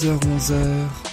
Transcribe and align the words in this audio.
10h-11h 0.00 1.09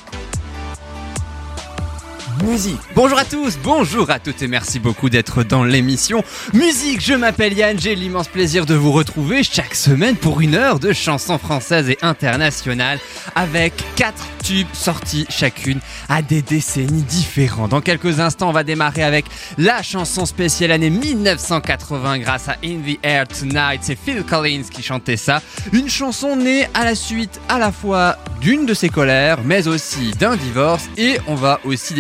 Bonjour 2.96 3.20
à 3.20 3.26
tous, 3.26 3.58
bonjour 3.62 4.10
à 4.10 4.20
toutes 4.20 4.42
et 4.42 4.48
merci 4.48 4.80
beaucoup 4.80 5.10
d'être 5.10 5.44
dans 5.44 5.66
l'émission 5.66 6.24
Musique. 6.54 7.02
Je 7.02 7.14
m'appelle 7.14 7.52
Yann, 7.52 7.78
j'ai 7.78 7.94
l'immense 7.94 8.30
plaisir 8.30 8.66
de 8.66 8.74
vous 8.74 8.94
retrouver 8.94 9.44
chaque 9.44 9.76
semaine 9.76 10.16
pour 10.16 10.40
une 10.40 10.56
heure 10.56 10.80
de 10.80 10.94
chansons 10.94 11.38
françaises 11.40 11.90
et 11.90 11.98
internationales 12.02 13.00
avec 13.36 13.74
quatre 13.98 14.26
tubes 14.42 14.66
sortis 14.72 15.26
chacune 15.30 15.82
à 16.08 16.22
des 16.22 16.42
décennies 16.42 17.02
différentes. 17.02 17.72
Dans 17.72 17.82
quelques 17.82 18.22
instants, 18.22 18.48
on 18.48 18.54
va 18.54 18.64
démarrer 18.64 19.04
avec 19.04 19.26
la 19.58 19.84
chanson 19.84 20.26
spéciale 20.26 20.72
année 20.72 20.90
1980 20.90 22.20
grâce 22.20 22.48
à 22.48 22.56
In 22.64 22.78
the 22.78 22.98
Air 23.04 23.28
Tonight. 23.28 23.82
C'est 23.82 24.00
Phil 24.00 24.24
Collins 24.24 24.64
qui 24.72 24.82
chantait 24.82 25.18
ça. 25.18 25.42
Une 25.74 25.90
chanson 25.90 26.38
née 26.38 26.66
à 26.74 26.86
la 26.86 26.96
suite 26.96 27.42
à 27.50 27.60
la 27.60 27.74
fois 27.74 28.16
d'une 28.40 28.66
de 28.66 28.74
ses 28.74 28.90
colères, 28.90 29.40
mais 29.44 29.68
aussi 29.68 30.12
d'un 30.12 30.38
divorce 30.38 30.88
et 30.98 31.18
on 31.28 31.36
va 31.36 31.60
aussi 31.66 31.94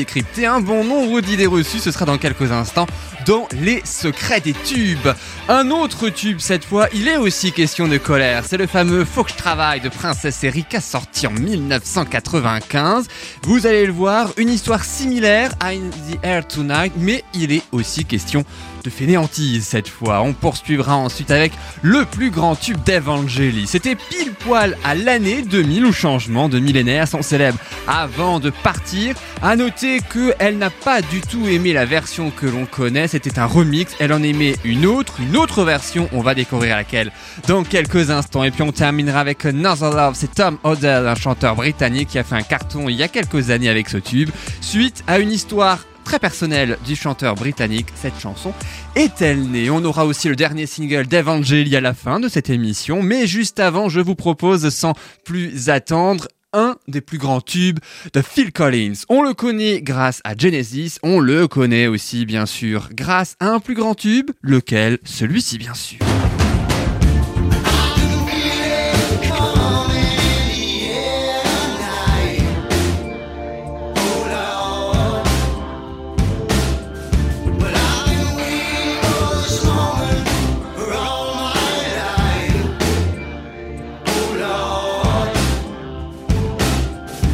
un 0.46 0.62
bon 0.62 0.84
nombre 0.84 1.22
d'idées 1.22 1.46
reçues. 1.46 1.80
Ce 1.80 1.92
sera 1.92 2.06
dans 2.06 2.18
quelques 2.18 2.52
instants 2.52 2.88
dans 3.26 3.48
les 3.62 3.82
secrets 3.84 4.42
des 4.42 4.54
tubes. 4.54 5.08
Un 5.50 5.72
autre 5.72 6.10
tube 6.10 6.40
cette 6.40 6.64
fois, 6.64 6.88
il 6.94 7.08
est 7.08 7.18
aussi 7.18 7.52
question 7.52 7.88
de 7.88 7.98
colère. 7.98 8.44
C'est 8.46 8.58
le 8.58 8.68
fameux 8.68 9.06
Faut 9.06 9.24
que 9.24 9.32
je 9.32 9.36
travaille 9.36 9.82
de 9.82 9.90
Princesse 9.90 10.44
Erika 10.44 10.82
sorti 10.82 11.28
en 11.28 11.32
1995. 11.32 13.08
Vous 13.44 13.68
allez 13.68 13.86
le 13.86 13.92
voir, 13.92 14.32
une 14.38 14.50
histoire 14.50 14.84
similaire 14.84 15.52
à 15.60 15.70
In 15.70 15.90
the 15.90 16.18
Air 16.24 16.48
Tonight, 16.48 16.94
mais 16.98 17.24
il 17.34 17.52
est 17.52 17.64
aussi 17.72 18.06
question 18.06 18.46
fainéantise 18.90 19.66
cette 19.66 19.88
fois. 19.88 20.22
On 20.22 20.34
poursuivra 20.34 20.96
ensuite 20.96 21.32
avec 21.32 21.54
le 21.82 22.06
plus 22.06 22.30
grand 22.30 22.56
tube 22.56 22.84
d'Evangeli. 22.84 23.68
C'était 23.68 23.96
pile 23.96 24.34
poil 24.34 24.78
à 24.84 24.96
l'année 24.96 25.42
2000 25.42 25.86
ou 25.86 25.92
changement 25.92 26.50
de 26.50 26.60
millénaire, 26.60 27.08
son 27.08 27.22
célèbre 27.22 27.60
avant 27.88 28.40
de 28.40 28.50
partir. 28.50 29.16
À 29.42 29.56
noter 29.56 30.00
qu'elle 30.02 30.58
n'a 30.58 30.70
pas 30.70 31.02
du 31.02 31.22
tout 31.22 31.48
aimé 31.48 31.74
la 31.74 31.86
version 31.86 32.32
que 32.32 32.46
l'on 32.46 32.66
connaît, 32.66 33.08
c'était 33.08 33.40
un 33.40 33.46
remix, 33.46 33.94
elle 34.00 34.14
en 34.14 34.24
aimait 34.24 34.56
une 34.64 34.86
autre, 34.86 35.16
une 35.20 35.38
autre 35.38 35.64
version, 35.64 36.10
on 36.12 36.22
va 36.22 36.34
découvrir 36.34 36.76
laquelle 36.76 37.12
dans 37.48 37.64
quelques 37.64 38.10
instants. 38.10 38.44
Et 38.44 38.52
puis 38.52 38.64
on 38.64 38.72
terminera 38.72 39.20
avec 39.20 39.46
Another 39.46 39.92
Love, 39.92 40.16
c'est 40.16 40.34
Tom 40.34 40.58
Odell, 40.64 41.08
un 41.08 41.16
chanteur 41.16 41.56
britannique 41.56 42.10
qui 42.10 42.20
a 42.20 42.24
fait 42.24 42.36
un 42.36 42.42
carton 42.42 42.90
il 42.90 42.96
y 42.96 43.04
a 43.04 43.08
quelques 43.08 43.50
années 43.50 43.70
avec 43.70 43.90
ce 43.90 43.98
tube, 43.98 44.30
suite 44.62 45.04
à 45.08 45.20
une 45.20 45.32
histoire 45.32 45.80
très 46.08 46.20
personnelle 46.20 46.78
du 46.86 46.96
chanteur 46.96 47.36
britannique, 47.36 47.88
cette 47.94 48.18
chanson 48.18 48.54
est-elle 48.96 49.42
née. 49.42 49.70
On 49.70 49.84
aura 49.84 50.06
aussi 50.06 50.30
le 50.30 50.38
dernier 50.38 50.66
single 50.66 51.06
d'Evangeli 51.06 51.76
à 51.76 51.82
la 51.82 51.94
fin 51.94 52.22
de 52.22 52.30
cette 52.30 52.50
émission, 52.50 53.04
mais 53.04 53.28
juste 53.28 53.60
avant, 53.60 53.90
je 53.90 54.00
vous 54.00 54.16
propose 54.16 54.70
sans 54.70 54.94
plus 55.26 55.68
attendre 55.68 56.30
un 56.54 56.78
des 56.88 57.02
plus 57.02 57.18
grands 57.18 57.42
tubes 57.42 57.80
de 58.14 58.22
Phil 58.22 58.54
Collins. 58.54 58.94
On 59.10 59.22
le 59.22 59.34
connaît 59.34 59.82
grâce 59.82 60.22
à 60.24 60.34
Genesis, 60.38 60.98
on 61.04 61.20
le 61.20 61.46
connaît 61.50 61.88
aussi 61.88 62.26
bien 62.26 62.46
sûr 62.46 62.88
grâce 62.94 63.36
à 63.42 63.50
un 63.50 63.60
plus 63.60 63.76
grand 63.76 63.94
tube, 63.94 64.32
lequel? 64.42 65.00
Celui-ci 65.04 65.58
bien 65.58 65.74
sûr. 65.74 66.07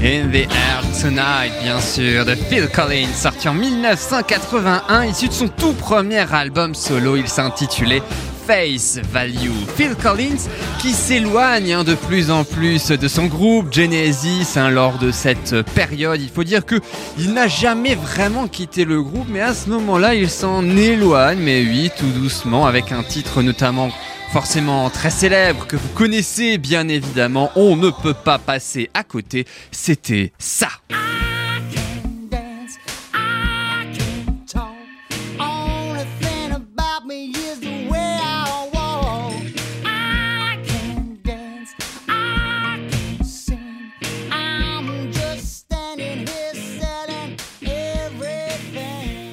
In 0.04 0.32
the 0.32 0.50
Air 0.52 0.82
Tonight, 1.02 1.54
bien 1.64 1.80
sûr, 1.80 2.26
de 2.26 2.36
Phil 2.36 2.68
Collins, 2.68 3.14
sorti 3.16 3.48
en 3.48 3.54
1981, 3.54 5.06
issu 5.06 5.30
de 5.30 5.34
son 5.34 5.48
tout 5.48 5.72
premier 5.72 6.26
album 6.34 6.76
solo, 6.76 7.16
il 7.16 7.30
s'intitulait 7.30 8.02
Face 8.46 9.00
Value. 9.12 9.52
Phil 9.76 9.96
Collins 9.96 10.50
qui 10.80 10.92
s'éloigne 10.92 11.74
hein, 11.74 11.84
de 11.84 11.96
plus 11.96 12.30
en 12.30 12.44
plus 12.44 12.90
de 12.90 13.08
son 13.08 13.26
groupe 13.26 13.74
Genesis 13.74 14.58
hein, 14.58 14.70
lors 14.70 14.98
de 14.98 15.12
cette 15.12 15.62
période. 15.74 16.22
Il 16.22 16.30
faut 16.30 16.44
dire 16.44 16.66
que 16.66 16.76
il 17.18 17.34
n'a 17.34 17.48
jamais 17.48 17.96
vraiment 17.96 18.48
quitté 18.48 18.86
le 18.86 19.02
groupe, 19.02 19.28
mais 19.30 19.42
à 19.42 19.54
ce 19.54 19.70
moment-là, 19.70 20.16
il 20.16 20.30
s'en 20.30 20.64
éloigne, 20.76 21.40
mais 21.40 21.62
oui, 21.62 21.90
tout 21.98 22.10
doucement, 22.12 22.66
avec 22.66 22.92
un 22.92 23.04
titre 23.04 23.42
notamment 23.42 23.90
forcément 24.32 24.90
très 24.90 25.12
célèbre 25.12 25.68
que 25.68 25.76
vous 25.76 25.90
connaissez 25.90 26.58
bien 26.58 26.88
évidemment, 26.88 27.52
on 27.56 27.76
ne 27.76 27.92
peut 27.92 28.16
pas 28.16 28.40
passer 28.40 28.90
à 28.94 29.04
côté, 29.04 29.46
c'était 29.72 30.34
ça. 30.40 30.70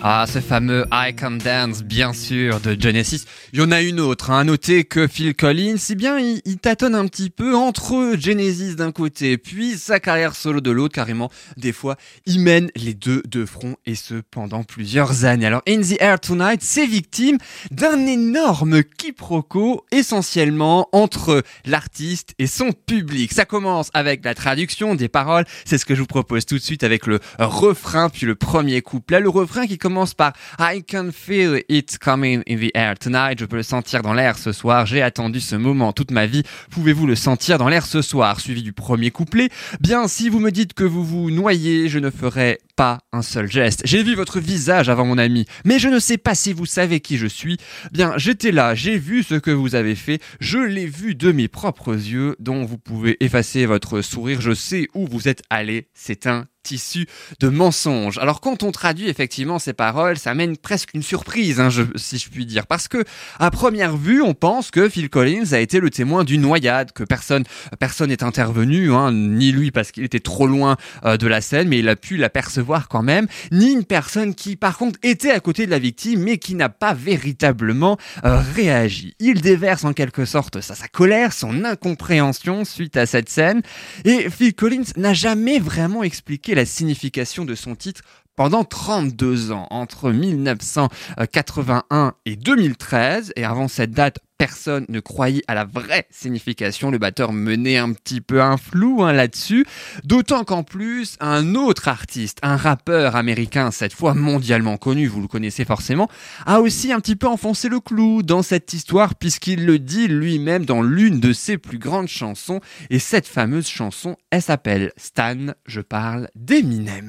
Ce 0.03 0.41
fameux 0.41 0.87
I 0.93 1.15
Can 1.15 1.33
Dance, 1.33 1.83
bien 1.83 2.12
sûr, 2.12 2.61
de 2.61 2.77
Genesis. 2.81 3.25
Il 3.53 3.59
y 3.59 3.62
en 3.62 3.71
a 3.71 3.83
une 3.83 4.00
autre, 4.00 4.31
hein. 4.31 4.41
à 4.41 4.44
noter 4.44 4.84
que 4.84 5.06
Phil 5.06 5.34
Collins, 5.34 5.77
si 5.77 5.94
bien 5.94 6.19
il, 6.19 6.41
il, 6.44 6.59
tâtonne 6.59 6.94
un 6.94 7.06
petit 7.06 7.31
peu 7.31 7.55
entre 7.55 8.16
Genesis 8.19 8.77
d'un 8.77 8.93
côté, 8.93 9.37
puis 9.37 9.77
sa 9.77 10.00
carrière 10.00 10.34
solo 10.34 10.60
de 10.60 10.71
l'autre, 10.71 10.94
carrément. 10.94 11.31
Des 11.56 11.72
fois, 11.72 11.97
il 12.27 12.41
mène 12.41 12.71
les 12.77 12.94
deux 12.94 13.22
de 13.28 13.44
front, 13.44 13.77
et 13.87 13.94
ce, 13.94 14.15
pendant 14.31 14.62
plusieurs 14.62 15.25
années. 15.25 15.47
Alors, 15.47 15.62
In 15.69 15.81
the 15.81 16.00
Air 16.00 16.19
Tonight, 16.21 16.62
c'est 16.62 16.87
victime 16.87 17.39
d'un 17.71 18.06
énorme 18.06 18.83
quiproquo, 18.83 19.84
essentiellement 19.93 20.89
entre 20.93 21.43
l'artiste 21.66 22.34
et 22.39 22.47
son 22.47 22.72
public. 22.72 23.33
Ça 23.33 23.44
commence 23.44 23.91
avec 23.93 24.25
la 24.25 24.34
traduction 24.34 24.94
des 24.94 25.09
paroles, 25.09 25.44
c'est 25.65 25.78
ce 25.78 25.84
que 25.84 25.94
je 25.94 26.00
vous 26.00 26.06
propose 26.06 26.47
tout 26.47 26.56
de 26.56 26.62
suite 26.62 26.84
avec 26.84 27.06
le 27.06 27.21
refrain, 27.39 28.09
puis 28.09 28.27
le 28.27 28.34
premier 28.34 28.81
couplet. 28.81 29.21
Le 29.21 29.28
refrain 29.28 29.66
qui 29.66 29.77
commence 29.77 29.90
par 30.17 30.33
I 30.59 30.83
can 30.83 31.11
feel 31.12 31.61
it 31.69 31.99
coming 31.99 32.43
in 32.49 32.56
the 32.56 32.71
air 32.75 32.99
tonight. 32.99 33.39
Je 33.39 33.45
peux 33.45 33.56
le 33.56 33.62
sentir 33.62 34.03
dans 34.03 34.15
l'air 34.15 34.39
ce 34.39 34.53
soir. 34.53 34.87
J'ai 34.87 35.03
attendu 35.03 35.41
ce 35.41 35.56
moment 35.56 35.93
toute 35.93 36.11
ma 36.11 36.27
vie. 36.27 36.43
Pouvez-vous 36.71 37.06
le 37.06 37.15
sentir 37.15 37.59
dans 37.59 37.69
l'air 37.69 37.87
ce 37.87 38.03
soir? 38.03 38.41
Suivi 38.41 38.62
du 38.62 38.73
premier 38.73 39.11
couplet. 39.11 39.49
Bien, 39.81 40.09
si 40.09 40.28
vous 40.28 40.41
me 40.41 40.51
dites 40.51 40.75
que 40.75 40.84
vous 40.84 41.05
vous 41.05 41.31
noyez, 41.31 41.89
je 41.89 41.99
ne 41.99 42.11
ferai 42.11 42.59
pas 42.81 43.01
un 43.13 43.21
seul 43.21 43.47
geste. 43.47 43.83
J'ai 43.85 44.03
vu 44.03 44.15
votre 44.15 44.41
visage 44.41 44.89
avant 44.89 45.05
mon 45.05 45.19
ami, 45.19 45.45
mais 45.67 45.79
je 45.79 45.89
ne 45.89 45.99
sais 45.99 46.17
pas 46.17 46.35
si 46.35 46.55
vous 46.55 46.65
savez 46.65 47.01
qui 47.01 47.19
je 47.19 47.27
suis. 47.27 47.59
Bien, 47.93 48.15
j'étais 48.17 48.53
là, 48.53 48.75
j'ai 48.75 48.97
vu 48.97 49.23
ce 49.23 49.35
que 49.35 49.51
vous 49.51 49.75
avez 49.75 49.95
fait, 49.95 50.19
je 50.41 50.57
l'ai 50.57 50.87
vu 50.87 51.15
de 51.15 51.31
mes 51.31 51.47
propres 51.47 51.93
yeux, 51.93 52.37
dont 52.39 52.65
vous 52.65 52.79
pouvez 52.79 53.23
effacer 53.23 53.67
votre 53.67 54.01
sourire, 54.01 54.41
je 54.41 54.55
sais 54.55 54.89
où 54.95 55.07
vous 55.07 55.29
êtes 55.29 55.43
allé, 55.51 55.89
c'est 55.93 56.27
un 56.27 56.47
tissu 56.63 57.07
de 57.41 57.49
mensonges. 57.49 58.19
Alors 58.19 58.41
quand 58.41 58.63
on 58.63 58.71
traduit 58.71 59.09
effectivement 59.09 59.59
ces 59.59 59.73
paroles, 59.73 60.19
ça 60.19 60.35
mène 60.35 60.57
presque 60.57 60.91
une 60.95 61.03
surprise, 61.03 61.61
hein, 61.61 61.69
si 61.97 62.19
je 62.19 62.28
puis 62.28 62.47
dire, 62.47 62.66
parce 62.66 62.89
que 62.89 63.04
à 63.39 63.51
première 63.51 63.97
vue, 63.97 64.22
on 64.22 64.34
pense 64.34 64.71
que 64.71 64.89
Phil 64.89 65.09
Collins 65.09 65.53
a 65.53 65.59
été 65.59 65.81
le 65.81 65.91
témoin 65.91 66.25
d'une 66.25 66.43
noyade, 66.43 66.93
que 66.93 67.03
personne 67.03 67.45
personne 67.78 68.10
n'est 68.10 68.22
intervenu, 68.22 68.93
hein, 68.93 69.13
ni 69.13 69.53
lui 69.53 69.71
parce 69.71 69.91
qu'il 69.91 70.04
était 70.04 70.21
trop 70.21 70.47
loin 70.47 70.77
euh, 71.04 71.16
de 71.16 71.27
la 71.27 71.41
scène, 71.41 71.69
mais 71.69 71.78
il 71.78 71.89
a 71.89 71.97
pu 71.97 72.16
l'apercevoir 72.16 72.70
quand 72.89 73.03
même, 73.03 73.27
ni 73.53 73.72
une 73.72 73.84
personne 73.84 74.34
qui 74.34 74.57
par 74.57 74.78
contre 74.78 74.99
était 75.03 75.31
à 75.31 75.41
côté 75.41 75.67
de 75.67 75.71
la 75.71 75.78
victime, 75.78 76.22
mais 76.22 76.39
qui 76.39 76.55
n'a 76.55 76.69
pas 76.69 76.95
véritablement 76.95 77.99
euh, 78.25 78.41
réagi. 78.55 79.15
Il 79.19 79.41
déverse 79.41 79.84
en 79.84 79.93
quelque 79.93 80.25
sorte 80.25 80.61
sa, 80.61 80.89
colère, 80.89 81.33
son 81.33 81.65
incompréhension 81.65 82.65
suite 82.65 82.97
à 82.97 83.07
cette 83.07 83.28
scène, 83.28 83.63
et 84.05 84.31
Phil 84.31 84.55
Collins 84.55 84.84
n'a 84.97 85.15
jamais 85.15 85.59
vraiment 85.59 86.03
expliqué 86.03 86.55
la 86.55 86.65
signification 86.65 87.45
de 87.45 87.55
son 87.55 87.75
titre 87.75 88.03
pendant 88.37 88.65
32 88.65 89.53
ans, 89.53 89.66
entre 89.71 90.13
1981 90.13 92.15
et 92.25 92.37
2013, 92.37 93.33
et 93.37 93.45
avant 93.45 93.69
cette 93.69 93.91
date, 93.91 94.19
personne 94.41 94.87
ne 94.89 95.01
croyait 95.01 95.42
à 95.48 95.54
la 95.54 95.66
vraie 95.66 96.07
signification. 96.10 96.91
Le 96.91 96.97
batteur 96.97 97.34
menait 97.34 97.77
un 97.77 97.92
petit 97.92 98.22
peu 98.22 98.41
un 98.41 98.57
flou 98.57 99.03
hein, 99.03 99.13
là-dessus. 99.13 99.66
D'autant 100.03 100.45
qu'en 100.45 100.63
plus, 100.63 101.19
un 101.21 101.54
autre 101.54 101.89
artiste, 101.89 102.39
un 102.41 102.57
rappeur 102.57 103.16
américain, 103.16 103.71
cette 103.71 103.92
fois 103.92 104.15
mondialement 104.15 104.78
connu, 104.78 105.09
vous 105.09 105.21
le 105.21 105.28
connaissez 105.28 105.66
forcément, 105.66 106.09
a 106.47 106.60
aussi 106.60 106.91
un 106.91 107.01
petit 107.01 107.16
peu 107.16 107.27
enfoncé 107.27 107.69
le 107.69 107.81
clou 107.81 108.22
dans 108.22 108.41
cette 108.41 108.72
histoire 108.72 109.15
puisqu'il 109.15 109.66
le 109.66 109.78
dit 109.78 110.09
lui-même 110.09 110.65
dans 110.65 110.81
l'une 110.81 111.21
de 111.21 111.34
ses 111.34 111.59
plus 111.59 111.78
grandes 111.78 112.09
chansons. 112.09 112.60
Et 112.89 112.98
cette 112.98 113.27
fameuse 113.27 113.69
chanson, 113.69 114.16
elle 114.31 114.41
s'appelle 114.41 114.92
Stan. 114.97 115.53
Je 115.66 115.83
parle 115.83 116.31
d'Eminem. 116.34 117.09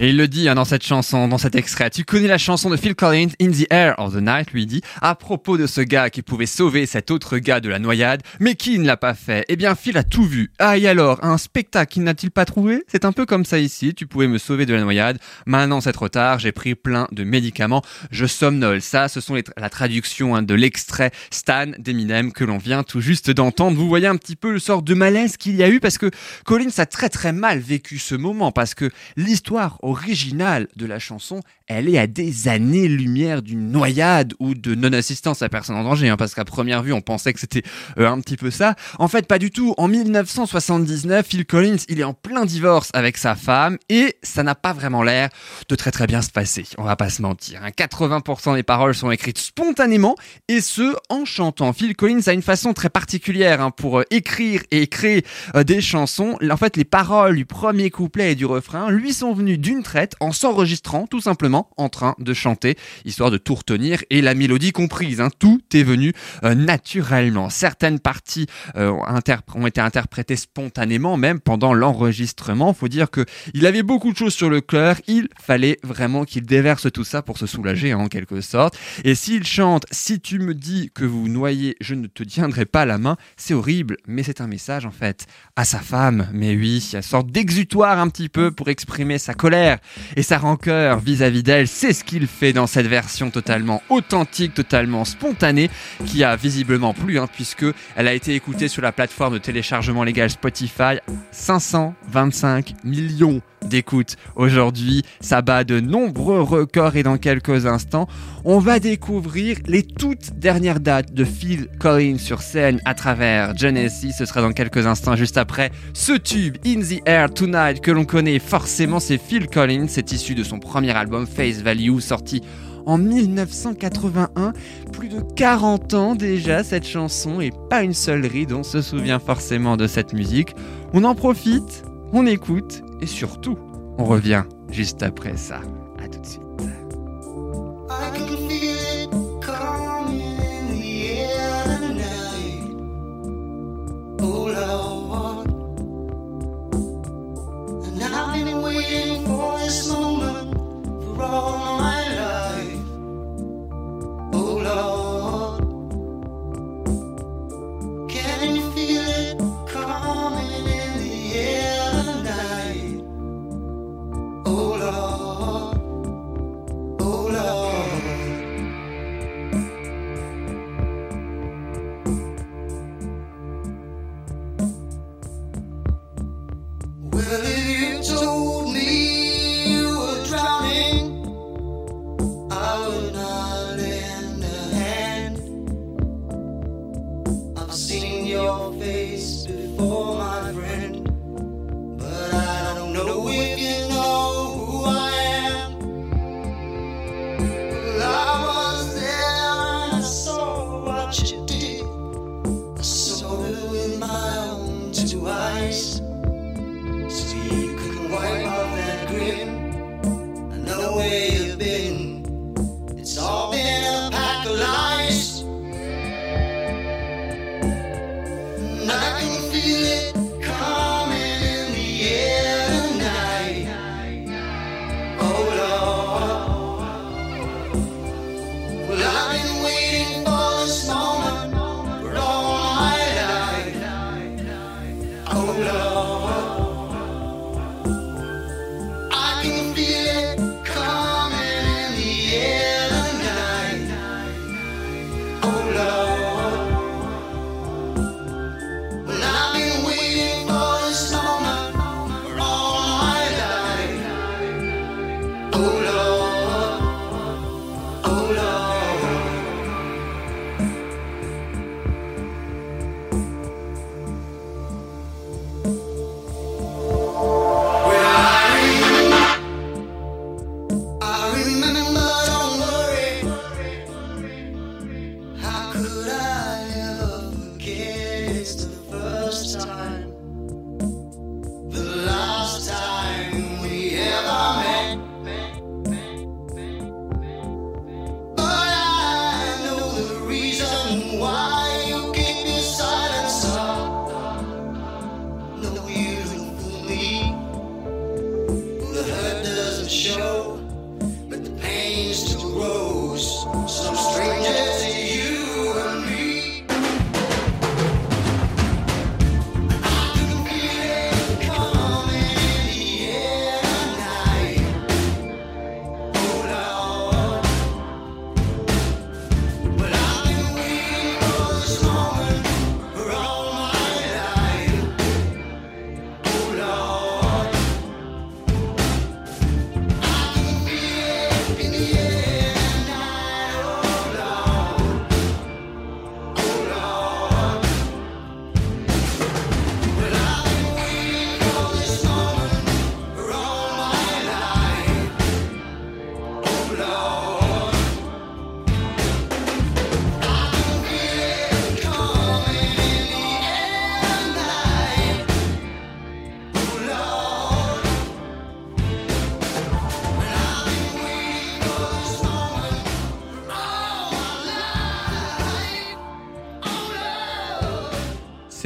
Et 0.00 0.10
il 0.10 0.16
le 0.16 0.28
dit 0.28 0.48
hein, 0.48 0.54
dans 0.54 0.64
cette 0.64 0.84
chanson, 0.84 1.28
dans 1.28 1.38
cet 1.38 1.56
extrait. 1.56 1.90
Tu 1.90 2.04
connais 2.04 2.28
la 2.28 2.38
chanson 2.38 2.70
de 2.70 2.76
Phil 2.76 2.94
Collins, 2.94 3.30
In 3.40 3.50
the 3.50 3.66
Air 3.70 3.94
of 3.98 4.14
the 4.14 4.20
Night, 4.20 4.52
lui 4.52 4.66
dit, 4.66 4.82
à 5.00 5.14
propos 5.14 5.56
de 5.56 5.66
ce 5.66 5.80
gars 5.80 6.10
qui 6.10 6.22
pouvait 6.22 6.46
sauver 6.46 6.86
cet 6.86 7.10
autre 7.10 7.38
gars 7.38 7.60
de 7.60 7.68
la 7.68 7.78
noyade, 7.78 8.22
mais 8.38 8.54
qui 8.54 8.78
ne 8.78 8.86
l'a 8.86 8.96
pas 8.96 9.14
fait? 9.14 9.44
Eh 9.48 9.56
bien, 9.56 9.74
Phil 9.74 9.96
a 9.96 10.04
tout 10.04 10.24
vu. 10.24 10.52
Ah, 10.58 10.78
et 10.78 10.86
alors, 10.86 11.24
un 11.24 11.38
spectacle 11.38 11.94
qu'il 11.94 12.02
n'a-t-il 12.04 12.30
pas 12.30 12.44
trouvé? 12.44 12.84
C'est 12.86 13.04
un 13.04 13.12
peu 13.12 13.26
comme 13.26 13.44
ça 13.44 13.58
ici. 13.58 13.94
Tu 13.94 14.06
pouvais 14.06 14.28
me 14.28 14.38
sauver 14.38 14.66
de 14.66 14.74
la 14.74 14.82
noyade. 14.82 15.18
Maintenant, 15.46 15.80
c'est 15.80 15.92
trop 15.92 16.08
tard. 16.08 16.38
J'ai 16.38 16.52
pris 16.52 16.74
plein 16.74 17.08
de 17.12 17.24
médicaments. 17.24 17.82
Je 18.10 18.26
somnole. 18.26 18.82
Ça, 18.82 19.08
ce 19.08 19.20
sont 19.20 19.36
la 19.56 19.70
traduction 19.70 20.36
hein, 20.36 20.42
de 20.42 20.54
l'extrait 20.54 21.10
Stan 21.30 21.66
d'Eminem 21.78 22.32
que 22.32 22.44
l'on 22.44 22.58
vient 22.58 22.67
tout 22.82 23.00
juste 23.00 23.30
d'entendre. 23.30 23.76
Vous 23.76 23.88
voyez 23.88 24.06
un 24.06 24.16
petit 24.16 24.36
peu 24.36 24.52
le 24.52 24.58
sort 24.58 24.82
de 24.82 24.94
malaise 24.94 25.36
qu'il 25.36 25.56
y 25.56 25.62
a 25.62 25.68
eu 25.68 25.80
parce 25.80 25.98
que 25.98 26.10
Collins 26.44 26.70
a 26.78 26.86
très 26.86 27.08
très 27.08 27.32
mal 27.32 27.58
vécu 27.58 27.98
ce 27.98 28.14
moment 28.14 28.52
parce 28.52 28.74
que 28.74 28.90
l'histoire 29.16 29.78
originale 29.82 30.68
de 30.76 30.86
la 30.86 30.98
chanson, 30.98 31.40
elle 31.66 31.88
est 31.88 31.98
à 31.98 32.06
des 32.06 32.48
années-lumière 32.48 33.42
d'une 33.42 33.70
noyade 33.70 34.34
ou 34.38 34.54
de 34.54 34.74
non-assistance 34.74 35.42
à 35.42 35.48
personne 35.48 35.76
en 35.76 35.84
danger, 35.84 36.08
hein, 36.08 36.16
parce 36.16 36.34
qu'à 36.34 36.44
première 36.44 36.82
vue, 36.82 36.92
on 36.92 37.00
pensait 37.00 37.32
que 37.32 37.40
c'était 37.40 37.62
euh, 37.98 38.08
un 38.08 38.20
petit 38.20 38.36
peu 38.36 38.50
ça. 38.50 38.74
En 38.98 39.08
fait, 39.08 39.26
pas 39.26 39.38
du 39.38 39.50
tout. 39.50 39.74
En 39.76 39.88
1979, 39.88 41.26
Phil 41.26 41.44
Collins, 41.46 41.76
il 41.88 42.00
est 42.00 42.04
en 42.04 42.14
plein 42.14 42.44
divorce 42.44 42.90
avec 42.94 43.16
sa 43.18 43.34
femme 43.34 43.78
et 43.88 44.16
ça 44.22 44.42
n'a 44.42 44.54
pas 44.54 44.72
vraiment 44.72 45.02
l'air 45.02 45.28
de 45.68 45.74
très 45.74 45.90
très 45.90 46.06
bien 46.06 46.22
se 46.22 46.30
passer. 46.30 46.64
On 46.78 46.84
va 46.84 46.96
pas 46.96 47.10
se 47.10 47.22
mentir. 47.22 47.60
hein. 47.62 47.70
80% 47.70 48.54
des 48.54 48.62
paroles 48.62 48.94
sont 48.94 49.10
écrites 49.10 49.38
spontanément 49.38 50.16
et 50.48 50.60
ce, 50.60 50.94
en 51.08 51.24
chantant. 51.24 51.72
Phil 51.72 51.94
Collins 51.94 52.20
a 52.26 52.32
une 52.32 52.42
façon 52.42 52.57
très 52.74 52.90
particulière 52.90 53.60
hein, 53.60 53.70
pour 53.70 54.00
euh, 54.00 54.04
écrire 54.10 54.62
et 54.70 54.86
créer 54.86 55.24
euh, 55.54 55.64
des 55.64 55.80
chansons. 55.80 56.36
En 56.50 56.56
fait, 56.56 56.76
les 56.76 56.84
paroles 56.84 57.36
du 57.36 57.46
premier 57.46 57.90
couplet 57.90 58.32
et 58.32 58.34
du 58.34 58.46
refrain 58.46 58.90
lui 58.90 59.12
sont 59.12 59.32
venues 59.32 59.58
d'une 59.58 59.82
traite 59.82 60.16
en 60.20 60.32
s'enregistrant 60.32 61.06
tout 61.06 61.20
simplement 61.20 61.70
en 61.76 61.88
train 61.88 62.14
de 62.18 62.34
chanter, 62.34 62.76
histoire 63.04 63.30
de 63.30 63.38
tout 63.38 63.54
retenir 63.54 64.02
et 64.10 64.20
la 64.20 64.34
mélodie 64.34 64.72
comprise. 64.72 65.20
hein. 65.20 65.30
Tout 65.38 65.60
est 65.72 65.82
venu 65.82 66.12
euh, 66.44 66.54
naturellement. 66.54 67.50
Certaines 67.50 68.00
parties 68.00 68.46
ont, 68.74 69.66
été 69.66 69.80
interprétées 69.80 70.36
spontanément, 70.36 71.16
même 71.16 71.40
pendant 71.40 71.72
l'enregistrement. 71.72 72.72
Faut 72.72 72.88
dire 72.88 73.10
que 73.10 73.24
il 73.54 73.66
avait 73.66 73.82
beaucoup 73.82 74.12
de 74.12 74.16
choses 74.16 74.34
sur 74.34 74.50
le 74.50 74.60
cœur. 74.60 74.96
Il 75.06 75.28
fallait 75.40 75.78
vraiment 75.82 76.24
qu'il 76.24 76.44
déverse 76.44 76.90
tout 76.92 77.04
ça 77.04 77.22
pour 77.22 77.38
se 77.38 77.46
soulager, 77.46 77.94
en 77.94 78.08
quelque 78.08 78.40
sorte. 78.40 78.76
Et 79.04 79.14
s'il 79.14 79.44
chante 79.44 79.84
Si 79.90 80.20
tu 80.20 80.38
me 80.38 80.54
dis 80.54 80.90
que 80.94 81.04
vous 81.04 81.28
noyez, 81.28 81.76
je 81.80 81.94
ne 81.94 82.06
te 82.06 82.22
tiendrai 82.38 82.66
pas 82.66 82.84
la 82.84 82.98
main, 82.98 83.16
c'est 83.36 83.52
horrible, 83.52 83.96
mais 84.06 84.22
c'est 84.22 84.40
un 84.40 84.46
message 84.46 84.86
en 84.86 84.92
fait 84.92 85.26
à 85.56 85.64
sa 85.64 85.80
femme. 85.80 86.28
Mais 86.32 86.54
oui, 86.54 86.88
une 86.94 87.02
sorte 87.02 87.32
d'exutoire 87.32 87.98
un 87.98 88.08
petit 88.08 88.28
peu 88.28 88.52
pour 88.52 88.68
exprimer 88.68 89.18
sa 89.18 89.34
colère 89.34 89.78
et 90.14 90.22
sa 90.22 90.38
rancœur 90.38 91.00
vis-à-vis 91.00 91.42
d'elle. 91.42 91.66
C'est 91.66 91.92
ce 91.92 92.04
qu'il 92.04 92.28
fait 92.28 92.52
dans 92.52 92.68
cette 92.68 92.86
version 92.86 93.32
totalement 93.32 93.82
authentique, 93.88 94.54
totalement 94.54 95.04
spontanée, 95.04 95.68
qui 96.06 96.22
a 96.22 96.36
visiblement 96.36 96.94
plu, 96.94 97.18
hein, 97.18 97.26
puisque 97.32 97.66
elle 97.96 98.06
a 98.06 98.14
été 98.14 98.36
écoutée 98.36 98.68
sur 98.68 98.82
la 98.82 98.92
plateforme 98.92 99.34
de 99.34 99.38
téléchargement 99.38 100.04
légal 100.04 100.30
Spotify. 100.30 100.98
525 101.32 102.84
millions 102.84 103.42
d'écoutes 103.64 104.16
aujourd'hui. 104.36 105.02
Ça 105.20 105.42
bat 105.42 105.64
de 105.64 105.80
nombreux 105.80 106.40
records 106.40 106.96
et 106.96 107.02
dans 107.02 107.18
quelques 107.18 107.66
instants, 107.66 108.08
on 108.44 108.58
va 108.58 108.80
découvrir 108.80 109.58
les 109.66 109.82
toutes 109.82 110.38
dernières 110.38 110.80
dates 110.80 111.12
de 111.12 111.24
Phil 111.24 111.68
Collins 111.78 112.18
sur 112.18 112.42
scène 112.42 112.80
à 112.84 112.94
travers 112.94 113.56
Genesis. 113.56 114.12
Ce 114.18 114.24
sera 114.24 114.40
dans 114.42 114.52
quelques 114.52 114.86
instants, 114.86 115.16
juste 115.16 115.38
après 115.38 115.70
ce 115.92 116.12
tube 116.12 116.56
In 116.66 116.80
the 116.80 117.00
Air 117.06 117.32
Tonight 117.32 117.80
que 117.80 117.90
l'on 117.90 118.04
connaît 118.04 118.38
forcément. 118.38 119.00
C'est 119.00 119.18
Phil 119.18 119.48
Collins. 119.48 119.86
C'est 119.88 120.12
issu 120.12 120.34
de 120.34 120.44
son 120.44 120.58
premier 120.58 120.92
album 120.92 121.26
Face 121.26 121.62
Value 121.62 121.98
sorti 122.00 122.42
en 122.86 122.96
1981. 122.98 124.52
Plus 124.92 125.08
de 125.08 125.20
40 125.20 125.94
ans 125.94 126.14
déjà 126.14 126.64
cette 126.64 126.86
chanson 126.86 127.40
et 127.40 127.52
pas 127.68 127.82
une 127.82 127.94
seule 127.94 128.24
ride. 128.26 128.52
On 128.52 128.62
se 128.62 128.80
souvient 128.80 129.18
forcément 129.18 129.76
de 129.76 129.86
cette 129.86 130.12
musique. 130.12 130.54
On 130.94 131.04
en 131.04 131.14
profite, 131.14 131.84
on 132.12 132.26
écoute 132.26 132.82
et 133.00 133.06
surtout, 133.06 133.58
on 133.98 134.04
revient 134.04 134.44
juste 134.70 135.02
après 135.02 135.36
ça. 135.36 135.60
À 135.98 136.08
tout 136.08 136.20
de 136.20 136.26
suite. 136.26 136.42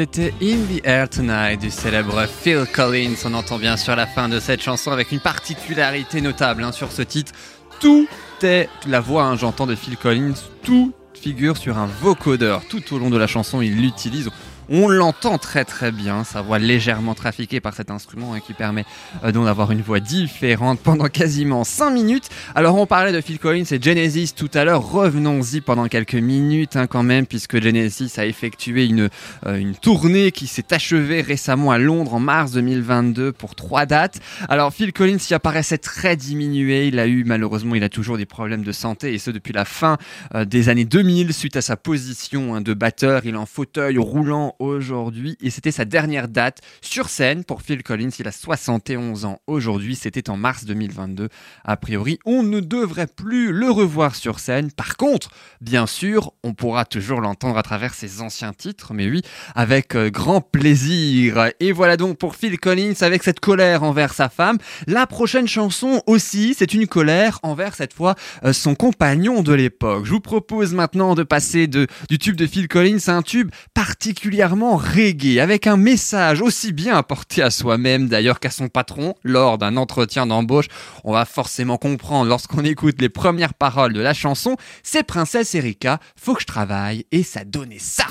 C'était 0.03 0.35
In 0.43 0.57
the 0.67 0.81
Air 0.83 1.09
Tonight 1.09 1.61
du 1.61 1.71
célèbre 1.71 2.27
Phil 2.27 2.67
Collins. 2.75 3.15
On 3.25 3.35
entend 3.35 3.57
bien 3.57 3.77
sur 3.77 3.95
la 3.95 4.09
fin 4.09 4.29
de 4.29 4.41
cette 4.41 4.61
chanson 4.61 4.91
avec 4.91 5.13
une 5.13 5.21
particularité 5.21 6.21
notable 6.21 6.65
hein, 6.65 6.73
sur 6.73 6.91
ce 6.91 7.03
titre. 7.03 7.31
Tout 7.79 8.09
est 8.43 8.69
la 8.89 8.99
voix, 8.99 9.23
hein, 9.23 9.37
j'entends 9.37 9.69
de 9.69 9.77
Phil 9.77 9.97
Collins, 9.97 10.35
tout 10.65 10.93
figure 11.15 11.57
sur 11.57 11.79
un 11.79 11.87
vocodeur. 11.87 12.63
Tout 12.69 12.83
au 12.93 12.99
long 12.99 13.11
de 13.11 13.17
la 13.17 13.29
chanson, 13.29 13.63
il 13.63 13.81
l'utilise. 13.81 14.29
On 14.75 14.89
l'entend 14.89 15.37
très 15.37 15.67
très 15.67 15.93
bien, 15.93 16.25
sa 16.25 16.41
voix 16.41 16.59
légèrement 16.59 17.15
trafiquée 17.15 17.61
par 17.61 17.75
cet 17.75 17.91
instrument 17.91 18.41
qui 18.41 18.55
permet 18.55 18.87
euh, 19.23 19.31
donc 19.31 19.45
d'avoir 19.45 19.71
une 19.71 19.83
voix 19.83 20.01
différente 20.01 20.81
pendant 20.81 21.09
quasiment 21.09 21.63
5 21.63 21.91
minutes. 21.91 22.31
Alors 22.55 22.77
on 22.77 22.87
parlait 22.87 23.13
de 23.13 23.21
Phil 23.21 23.39
Collins 23.39 23.67
et 23.71 23.83
Genesis 23.83 24.33
tout 24.35 24.49
à 24.55 24.65
l'heure, 24.65 24.83
revenons-y 24.83 25.61
pendant 25.61 25.89
quelques 25.89 26.15
minutes 26.15 26.77
hein, 26.77 26.87
quand 26.87 27.03
même 27.03 27.27
puisque 27.27 27.61
Genesis 27.61 28.15
a 28.17 28.25
effectué 28.25 28.87
une, 28.87 29.11
euh, 29.47 29.57
une 29.57 29.75
tournée 29.75 30.33
qui 30.33 30.47
s'est 30.47 30.73
achevée 30.73 31.21
récemment 31.21 31.71
à 31.71 31.77
Londres 31.77 32.15
en 32.15 32.21
mars 32.21 32.53
2022 32.53 33.31
pour 33.33 33.55
trois 33.55 33.85
dates. 33.85 34.21
Alors 34.49 34.73
Phil 34.73 34.95
Collins 34.95 35.19
y 35.31 35.35
apparaissait 35.35 35.77
très 35.77 36.17
diminué, 36.17 36.87
il 36.87 36.99
a 36.99 37.07
eu 37.07 37.25
malheureusement 37.25 37.75
il 37.75 37.85
a 37.85 37.91
toujours 37.91 38.17
des 38.17 38.25
problèmes 38.25 38.63
de 38.63 38.73
santé 38.73 39.13
et 39.13 39.19
ce 39.19 39.31
depuis 39.31 39.53
la 39.53 39.67
fin 39.67 39.99
euh, 40.35 40.47
des 40.47 40.71
années 40.71 40.87
2000 40.87 41.35
suite 41.35 41.57
à 41.57 41.61
sa 41.61 41.77
position 41.77 42.55
hein, 42.55 42.63
de 42.63 42.73
batteur, 42.73 43.27
il 43.27 43.35
est 43.35 43.37
en 43.37 43.45
fauteuil 43.45 43.99
roulant 43.99 44.57
aujourd'hui 44.63 45.37
et 45.41 45.51
c'était 45.51 45.71
sa 45.71 45.85
dernière 45.85 46.29
date 46.29 46.61
sur 46.81 47.09
scène 47.09 47.45
pour 47.45 47.63
Phil 47.63 47.83
Collins. 47.83 48.11
Il 48.19 48.29
a 48.29 48.33
71 48.33 49.25
ans 49.25 49.41
aujourd'hui, 49.47 49.97
c'était 49.97 50.31
en 50.31 50.37
mars 50.37 50.65
2022. 50.65 51.29
A 51.65 51.77
priori, 51.77 52.19
on 52.25 52.43
ne 52.43 52.61
devrait 52.61 53.07
plus 53.07 53.53
le 53.53 53.71
revoir 53.71 54.15
sur 54.15 54.39
scène. 54.39 54.71
Par 54.71 54.97
contre, 54.97 55.31
bien 55.61 55.87
sûr, 55.87 56.33
on 56.45 56.55
pourra 56.55 56.85
toujours 56.85 57.21
l'entendre 57.21 57.59
à 57.59 57.63
travers 57.63 57.95
ses 57.95 58.21
anciens 58.21 58.53
titres, 58.53 58.95
mais 58.95 59.09
oui, 59.09 59.23
avec 59.55 59.97
euh, 59.97 60.11
grand 60.11 60.41
plaisir. 60.41 61.51
Et 61.61 61.73
voilà 61.73 61.97
donc 61.97 62.19
pour 62.19 62.37
Phil 62.37 62.59
Collins 62.59 62.95
avec 63.01 63.23
cette 63.23 63.41
colère 63.41 63.83
envers 63.83 64.15
sa 64.15 64.29
femme. 64.29 64.59
La 64.87 65.07
prochaine 65.07 65.49
chanson 65.49 66.03
aussi, 66.07 66.55
c'est 66.57 66.75
une 66.75 66.87
colère 66.87 67.41
envers 67.43 67.75
cette 67.75 67.93
fois 67.93 68.15
euh, 68.45 68.53
son 68.53 68.75
compagnon 68.75 69.43
de 69.43 69.53
l'époque. 69.53 70.05
Je 70.05 70.13
vous 70.13 70.21
propose 70.21 70.75
maintenant 70.75 71.15
de 71.15 71.23
passer 71.23 71.67
de, 71.67 71.87
du 72.09 72.19
tube 72.19 72.37
de 72.37 72.47
Phil 72.47 72.69
Collins 72.69 72.99
à 73.09 73.13
un 73.13 73.23
tube 73.23 73.51
particulièrement 73.75 74.52
reggae, 74.61 75.41
avec 75.41 75.67
un 75.67 75.77
message 75.77 76.41
aussi 76.43 76.73
bien 76.73 76.97
apporté 76.97 77.43
à 77.43 77.51
soi-même 77.51 78.09
d'ailleurs 78.09 78.41
qu'à 78.41 78.51
son 78.51 78.69
patron 78.69 79.15
lors 79.23 79.59
d'un 79.59 79.77
entretien 79.77 80.27
d'embauche. 80.27 80.67
On 81.05 81.13
va 81.13 81.25
forcément 81.25 81.79
comprendre 81.79 82.29
lorsqu'on 82.29 82.65
écoute 82.65 83.01
les 83.01 83.09
premières 83.09 83.55
paroles 83.55 83.93
de 83.93 84.01
la 84.01 84.15
chanson, 84.15 84.57
c'est 84.83 85.05
Princesse 85.05 85.55
Erika, 85.55 85.99
faut 86.17 86.35
que 86.35 86.43
je 86.43 86.47
travaille, 86.47 87.07
et 87.13 87.23
ça 87.23 87.45
donnait 87.45 87.79
ça. 87.79 88.05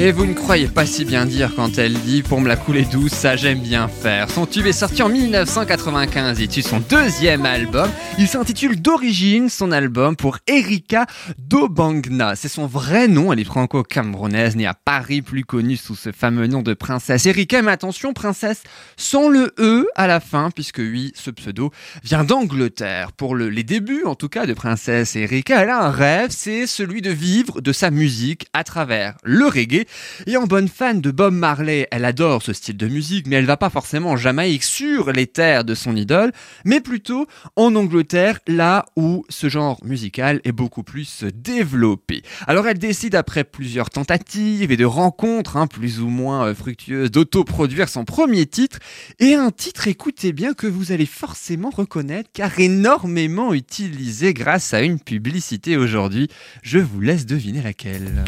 Et 0.00 0.12
vous 0.12 0.26
ne 0.26 0.32
croyez 0.32 0.68
pas 0.68 0.86
si 0.86 1.04
bien 1.04 1.26
dire 1.26 1.50
quand 1.56 1.76
elle 1.76 1.94
dit 1.94 2.22
pour 2.22 2.40
me 2.40 2.46
la 2.46 2.54
couler 2.54 2.84
douce, 2.84 3.10
ça 3.10 3.34
j'aime 3.34 3.58
bien 3.58 3.88
faire. 3.88 4.30
Son 4.30 4.46
tube 4.46 4.64
est 4.66 4.72
sorti 4.72 5.02
en 5.02 5.08
1995, 5.08 6.38
il 6.38 6.46
tue 6.46 6.62
son 6.62 6.78
deuxième 6.78 7.44
album. 7.44 7.90
Il 8.16 8.28
s'intitule 8.28 8.80
d'origine 8.80 9.48
son 9.48 9.72
album 9.72 10.14
pour 10.14 10.38
Erika 10.46 11.04
Dobangna. 11.38 12.36
C'est 12.36 12.46
son 12.48 12.66
vrai 12.68 13.08
nom, 13.08 13.32
elle 13.32 13.40
est 13.40 13.44
franco-camerounaise, 13.44 14.54
née 14.54 14.66
à 14.68 14.74
Paris, 14.74 15.20
plus 15.20 15.44
connue 15.44 15.76
sous 15.76 15.96
ce 15.96 16.12
fameux 16.12 16.46
nom 16.46 16.62
de 16.62 16.74
princesse 16.74 17.26
Erika. 17.26 17.60
Mais 17.62 17.72
attention, 17.72 18.12
princesse 18.12 18.62
sans 18.96 19.28
le 19.28 19.52
E 19.58 19.88
à 19.96 20.06
la 20.06 20.20
fin, 20.20 20.50
puisque 20.54 20.78
oui, 20.78 21.12
ce 21.16 21.32
pseudo 21.32 21.72
vient 22.04 22.22
d'Angleterre. 22.22 23.10
Pour 23.10 23.34
le- 23.34 23.48
les 23.48 23.64
débuts, 23.64 24.04
en 24.04 24.14
tout 24.14 24.28
cas, 24.28 24.46
de 24.46 24.54
princesse 24.54 25.16
Erika, 25.16 25.60
elle 25.60 25.70
a 25.70 25.82
un 25.86 25.90
rêve, 25.90 26.30
c'est 26.30 26.68
celui 26.68 27.02
de 27.02 27.10
vivre 27.10 27.60
de 27.60 27.72
sa 27.72 27.90
musique 27.90 28.46
à 28.52 28.62
travers 28.62 29.16
le 29.24 29.46
reggae. 29.46 29.86
Et 30.26 30.36
en 30.36 30.46
bonne 30.46 30.68
fan 30.68 31.00
de 31.00 31.10
Bob 31.10 31.34
Marley, 31.34 31.88
elle 31.90 32.04
adore 32.04 32.42
ce 32.42 32.52
style 32.52 32.76
de 32.76 32.88
musique, 32.88 33.26
mais 33.26 33.36
elle 33.36 33.46
va 33.46 33.56
pas 33.56 33.70
forcément 33.70 34.10
en 34.10 34.16
Jamaïque 34.16 34.64
sur 34.64 35.12
les 35.12 35.26
terres 35.26 35.64
de 35.64 35.74
son 35.74 35.96
idole, 35.96 36.32
mais 36.64 36.80
plutôt 36.80 37.26
en 37.56 37.74
Angleterre, 37.74 38.40
là 38.46 38.84
où 38.96 39.24
ce 39.28 39.48
genre 39.48 39.78
musical 39.84 40.40
est 40.44 40.52
beaucoup 40.52 40.82
plus 40.82 41.24
développé. 41.34 42.22
Alors 42.46 42.66
elle 42.66 42.78
décide 42.78 43.14
après 43.14 43.44
plusieurs 43.44 43.90
tentatives 43.90 44.70
et 44.70 44.76
de 44.76 44.84
rencontres 44.84 45.56
hein, 45.56 45.66
plus 45.66 46.00
ou 46.00 46.08
moins 46.08 46.46
euh, 46.46 46.54
fructueuses 46.54 47.10
d'autoproduire 47.10 47.88
son 47.88 48.04
premier 48.04 48.46
titre, 48.46 48.78
et 49.18 49.34
un 49.34 49.50
titre, 49.50 49.88
écoutez 49.88 50.32
bien, 50.32 50.54
que 50.54 50.66
vous 50.66 50.92
allez 50.92 51.06
forcément 51.06 51.70
reconnaître 51.70 52.30
car 52.32 52.58
énormément 52.58 53.54
utilisé 53.54 54.34
grâce 54.34 54.74
à 54.74 54.82
une 54.82 55.00
publicité 55.00 55.76
aujourd'hui. 55.76 56.28
Je 56.62 56.78
vous 56.78 57.00
laisse 57.00 57.26
deviner 57.26 57.62
laquelle. 57.62 58.24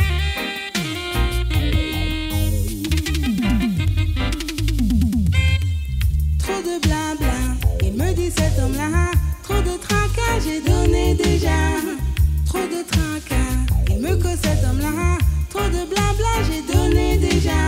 Déjà. 11.23 11.59
Trop 12.47 12.59
de 12.59 12.83
tracas, 12.91 13.57
il 13.89 14.01
me 14.01 14.17
cause 14.17 14.39
cet 14.43 14.65
homme-là. 14.65 15.19
Trop 15.49 15.69
de 15.69 15.85
blabla, 15.87 16.35
j'ai 16.49 16.63
donné 16.73 17.17
déjà. 17.19 17.61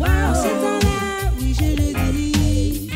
En 0.00 0.34
ce 0.34 0.48
temps-là, 0.48 1.30
oui, 1.38 1.54
je 1.58 1.68
le 1.80 2.12
dis. 2.12 2.90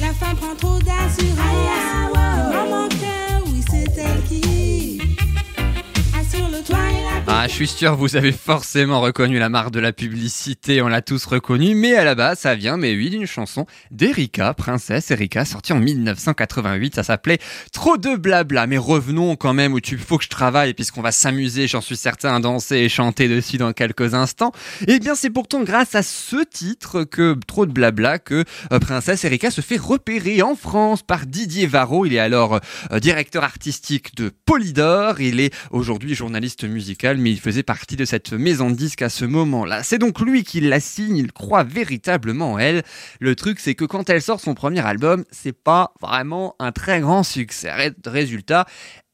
La 0.00 0.12
femme 0.14 0.36
prend 0.36 0.54
trop 0.56 0.78
d'assurance. 0.78 1.38
Maman 2.52 2.88
Ah, 7.26 7.46
je 7.46 7.52
suis 7.52 7.68
sûr, 7.68 7.96
vous 7.96 8.16
avez 8.16 8.32
forcément 8.32 9.00
reconnu 9.00 9.38
la 9.38 9.48
marque 9.48 9.70
de 9.70 9.80
la 9.80 9.92
publicité, 9.92 10.82
on 10.82 10.88
l'a 10.88 11.00
tous 11.00 11.24
reconnu, 11.26 11.74
mais 11.74 11.94
à 11.94 12.04
la 12.04 12.14
base, 12.14 12.40
ça 12.40 12.54
vient, 12.54 12.76
mais 12.76 12.94
oui, 12.94 13.08
d'une 13.08 13.26
chanson 13.26 13.66
d'Erika, 13.90 14.52
Princesse 14.52 15.10
Erika, 15.10 15.44
sortie 15.44 15.72
en 15.72 15.78
1988, 15.78 16.96
ça 16.96 17.02
s'appelait 17.02 17.38
Trop 17.72 17.98
de 17.98 18.16
blabla, 18.16 18.66
mais 18.66 18.78
revenons 18.78 19.36
quand 19.36 19.54
même 19.54 19.72
où 19.72 19.80
tu 19.80 19.96
faut 19.96 20.18
que 20.18 20.24
je 20.24 20.28
travaille, 20.28 20.74
puisqu'on 20.74 21.02
va 21.02 21.12
s'amuser, 21.12 21.66
j'en 21.68 21.80
suis 21.80 21.96
certain, 21.96 22.34
à 22.34 22.40
danser 22.40 22.76
et 22.76 22.88
chanter 22.88 23.28
dessus 23.28 23.58
dans 23.58 23.72
quelques 23.72 24.14
instants. 24.14 24.52
Eh 24.88 24.98
bien, 24.98 25.14
c'est 25.14 25.30
pourtant 25.30 25.62
grâce 25.62 25.94
à 25.94 26.02
ce 26.02 26.44
titre 26.44 27.04
que, 27.04 27.38
trop 27.46 27.64
de 27.64 27.72
blabla, 27.72 28.18
que 28.18 28.44
euh, 28.72 28.78
Princesse 28.80 29.24
Erika 29.24 29.50
se 29.50 29.60
fait 29.60 29.78
repérer 29.78 30.42
en 30.42 30.56
France 30.56 31.02
par 31.02 31.26
Didier 31.26 31.66
Varro, 31.66 32.06
il 32.06 32.14
est 32.14 32.18
alors 32.18 32.60
euh, 32.92 32.98
directeur 32.98 33.44
artistique 33.44 34.16
de 34.16 34.32
Polydor, 34.44 35.20
il 35.20 35.40
est 35.40 35.54
aujourd'hui 35.70 36.14
journaliste 36.14 36.49
musical, 36.64 37.16
mais 37.16 37.30
il 37.30 37.40
faisait 37.40 37.62
partie 37.62 37.96
de 37.96 38.04
cette 38.04 38.32
maison 38.32 38.70
de 38.70 38.76
disques 38.76 39.02
à 39.02 39.08
ce 39.08 39.24
moment-là. 39.24 39.82
C'est 39.82 39.98
donc 39.98 40.20
lui 40.20 40.44
qui 40.44 40.60
la 40.60 40.80
signe, 40.80 41.16
il 41.16 41.32
croit 41.32 41.64
véritablement 41.64 42.52
en 42.52 42.58
elle. 42.58 42.82
Le 43.20 43.34
truc, 43.36 43.60
c'est 43.60 43.74
que 43.74 43.84
quand 43.84 44.10
elle 44.10 44.22
sort 44.22 44.40
son 44.40 44.54
premier 44.54 44.80
album, 44.80 45.24
c'est 45.30 45.52
pas 45.52 45.92
vraiment 46.00 46.54
un 46.58 46.72
très 46.72 47.00
grand 47.00 47.22
succès. 47.22 47.72
Ré- 47.72 47.92
Résultat, 48.06 48.66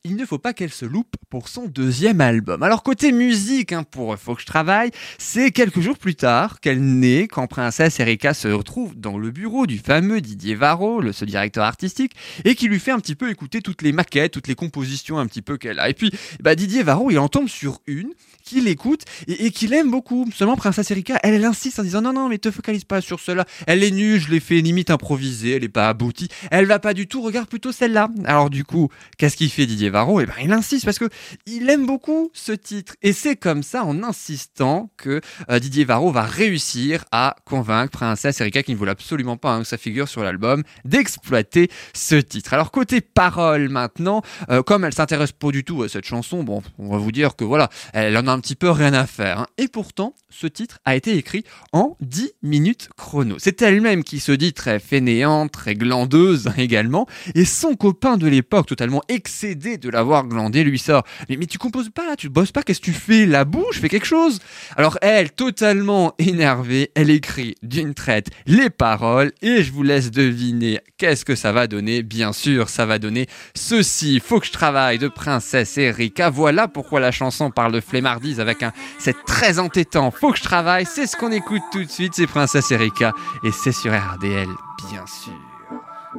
il 0.06 0.14
ne 0.14 0.24
faut 0.24 0.38
pas 0.38 0.52
qu'elle 0.52 0.70
se 0.70 0.84
loupe 0.84 1.16
pour 1.30 1.48
son 1.48 1.66
deuxième 1.66 2.20
album. 2.20 2.62
Alors 2.62 2.84
côté 2.84 3.10
musique, 3.10 3.72
hein, 3.72 3.82
pour 3.82 4.16
Faut 4.16 4.36
que 4.36 4.40
je 4.40 4.46
travaille, 4.46 4.90
c'est 5.18 5.50
quelques 5.50 5.80
jours 5.80 5.98
plus 5.98 6.14
tard 6.14 6.60
qu'elle 6.60 6.80
naît 6.80 7.26
quand 7.26 7.46
Princesse 7.48 7.98
Erika 7.98 8.32
se 8.32 8.46
retrouve 8.46 8.94
dans 8.94 9.18
le 9.18 9.32
bureau 9.32 9.66
du 9.66 9.78
fameux 9.78 10.20
Didier 10.20 10.54
Varro, 10.54 11.00
le, 11.00 11.12
ce 11.12 11.24
directeur 11.24 11.64
artistique, 11.64 12.12
et 12.44 12.54
qui 12.54 12.68
lui 12.68 12.78
fait 12.78 12.92
un 12.92 13.00
petit 13.00 13.16
peu 13.16 13.30
écouter 13.30 13.62
toutes 13.62 13.82
les 13.82 13.90
maquettes, 13.92 14.32
toutes 14.32 14.46
les 14.46 14.54
compositions 14.54 15.18
un 15.18 15.26
petit 15.26 15.42
peu 15.42 15.56
qu'elle 15.56 15.80
a. 15.80 15.90
Et 15.90 15.94
puis 15.94 16.12
bah, 16.40 16.54
Didier 16.54 16.84
Varro, 16.84 17.10
il 17.10 17.18
en 17.18 17.28
tombe 17.28 17.48
sur 17.48 17.80
une 17.88 18.12
qu'il 18.46 18.68
écoute 18.68 19.02
et, 19.26 19.46
et 19.46 19.50
qu'il 19.50 19.74
aime 19.74 19.90
beaucoup. 19.90 20.26
Seulement 20.34 20.56
Princesse 20.56 20.90
Erika, 20.90 21.18
elle, 21.22 21.34
elle 21.34 21.44
insiste 21.44 21.78
en 21.78 21.82
disant 21.82 22.00
non 22.00 22.12
non 22.12 22.28
mais 22.28 22.38
te 22.38 22.50
focalise 22.50 22.84
pas 22.84 23.00
sur 23.00 23.20
cela. 23.20 23.44
Elle 23.66 23.82
est 23.82 23.90
nulle, 23.90 24.20
je 24.20 24.30
l'ai 24.30 24.40
fait 24.40 24.60
limite 24.60 24.90
improvisée, 24.90 25.56
elle 25.56 25.64
est 25.64 25.68
pas 25.68 25.88
aboutie. 25.88 26.28
Elle 26.50 26.66
va 26.66 26.78
pas 26.78 26.94
du 26.94 27.06
tout, 27.06 27.20
regarde 27.20 27.48
plutôt 27.48 27.72
celle-là. 27.72 28.08
Alors 28.24 28.48
du 28.48 28.64
coup, 28.64 28.88
qu'est-ce 29.18 29.36
qu'il 29.36 29.50
fait 29.50 29.66
Didier 29.66 29.90
Varro? 29.90 30.20
Eh 30.20 30.26
ben 30.26 30.34
il 30.42 30.52
insiste 30.52 30.84
parce 30.84 30.98
que 30.98 31.08
il 31.46 31.68
aime 31.68 31.86
beaucoup 31.86 32.30
ce 32.32 32.52
titre 32.52 32.94
et 33.02 33.12
c'est 33.12 33.36
comme 33.36 33.62
ça 33.62 33.84
en 33.84 34.02
insistant 34.02 34.90
que 34.96 35.20
euh, 35.50 35.58
Didier 35.58 35.84
Varro 35.84 36.12
va 36.12 36.22
réussir 36.22 37.04
à 37.10 37.36
convaincre 37.44 37.90
Princesse 37.90 38.40
Erika 38.40 38.62
qui 38.62 38.72
ne 38.72 38.76
voulait 38.76 38.92
absolument 38.92 39.36
pas 39.36 39.54
hein, 39.54 39.62
que 39.62 39.68
ça 39.68 39.76
figure 39.76 40.08
sur 40.08 40.22
l'album 40.22 40.62
d'exploiter 40.84 41.68
ce 41.94 42.14
titre. 42.14 42.54
Alors 42.54 42.70
côté 42.70 43.00
parole 43.00 43.68
maintenant, 43.68 44.22
euh, 44.50 44.62
comme 44.62 44.84
elle 44.84 44.94
s'intéresse 44.94 45.32
pas 45.32 45.50
du 45.50 45.64
tout 45.64 45.82
à 45.82 45.88
cette 45.88 46.04
chanson, 46.04 46.44
bon, 46.44 46.62
on 46.78 46.90
va 46.90 46.98
vous 46.98 47.12
dire 47.12 47.34
que 47.36 47.44
voilà, 47.44 47.68
elle 47.92 48.16
en 48.16 48.26
a 48.28 48.35
un 48.36 48.40
petit 48.40 48.54
peu 48.54 48.70
rien 48.70 48.92
à 48.92 49.06
faire. 49.06 49.40
hein. 49.40 49.46
Et 49.56 49.66
pourtant, 49.66 50.14
ce 50.28 50.46
titre 50.46 50.78
a 50.84 50.94
été 50.94 51.16
écrit 51.16 51.44
en 51.72 51.96
10 52.00 52.32
minutes 52.42 52.90
chrono. 52.96 53.36
C'est 53.38 53.62
elle-même 53.62 54.04
qui 54.04 54.20
se 54.20 54.32
dit 54.32 54.52
très 54.52 54.78
fainéante, 54.78 55.52
très 55.52 55.74
glandeuse 55.74 56.50
également, 56.58 57.06
et 57.34 57.46
son 57.46 57.74
copain 57.76 58.18
de 58.18 58.26
l'époque, 58.26 58.66
totalement 58.66 59.02
excédé 59.08 59.78
de 59.78 59.88
l'avoir 59.88 60.26
glandé, 60.26 60.64
lui 60.64 60.78
sort 60.78 61.04
mais, 61.30 61.38
mais 61.38 61.46
tu 61.46 61.56
composes 61.56 61.88
pas, 61.88 62.14
tu 62.16 62.28
bosses 62.28 62.52
pas, 62.52 62.62
qu'est-ce 62.62 62.80
que 62.80 62.86
tu 62.86 62.92
fais? 62.92 63.24
La 63.24 63.46
bouche, 63.46 63.80
fais 63.80 63.88
quelque 63.88 64.06
chose 64.06 64.40
Alors 64.76 64.98
elle, 65.00 65.32
totalement 65.32 66.14
énervée, 66.18 66.90
elle 66.94 67.08
écrit 67.08 67.54
d'une 67.62 67.94
traite 67.94 68.28
les 68.46 68.68
paroles, 68.68 69.32
et 69.40 69.62
je 69.62 69.72
vous 69.72 69.82
laisse 69.82 70.10
deviner 70.10 70.80
qu'est-ce 70.98 71.24
que 71.24 71.34
ça 71.34 71.52
va 71.52 71.66
donner? 71.66 72.02
Bien 72.02 72.34
sûr, 72.34 72.68
ça 72.68 72.84
va 72.84 72.98
donner 72.98 73.28
ceci, 73.54 74.20
faut 74.20 74.40
que 74.40 74.46
je 74.46 74.52
travaille 74.52 74.98
de 74.98 75.08
Princesse 75.08 75.78
Erika. 75.78 76.28
Voilà 76.28 76.68
pourquoi 76.68 77.00
la 77.00 77.12
chanson 77.12 77.50
parle 77.50 77.72
de 77.72 77.80
flemmardise 77.80 78.25
avec 78.40 78.62
un 78.62 78.72
c'est 78.98 79.24
très 79.24 79.58
entêtant. 79.58 80.10
Faut 80.10 80.32
que 80.32 80.38
je 80.38 80.44
travaille, 80.44 80.86
c'est 80.86 81.06
ce 81.06 81.16
qu'on 81.16 81.32
écoute 81.32 81.62
tout 81.72 81.84
de 81.84 81.90
suite, 81.90 82.14
c'est 82.14 82.26
Princesse 82.26 82.70
Erika 82.70 83.12
et 83.44 83.50
c'est 83.52 83.72
sur 83.72 83.92
RDL, 83.92 84.48
bien 84.90 85.04
sûr. 85.06 85.32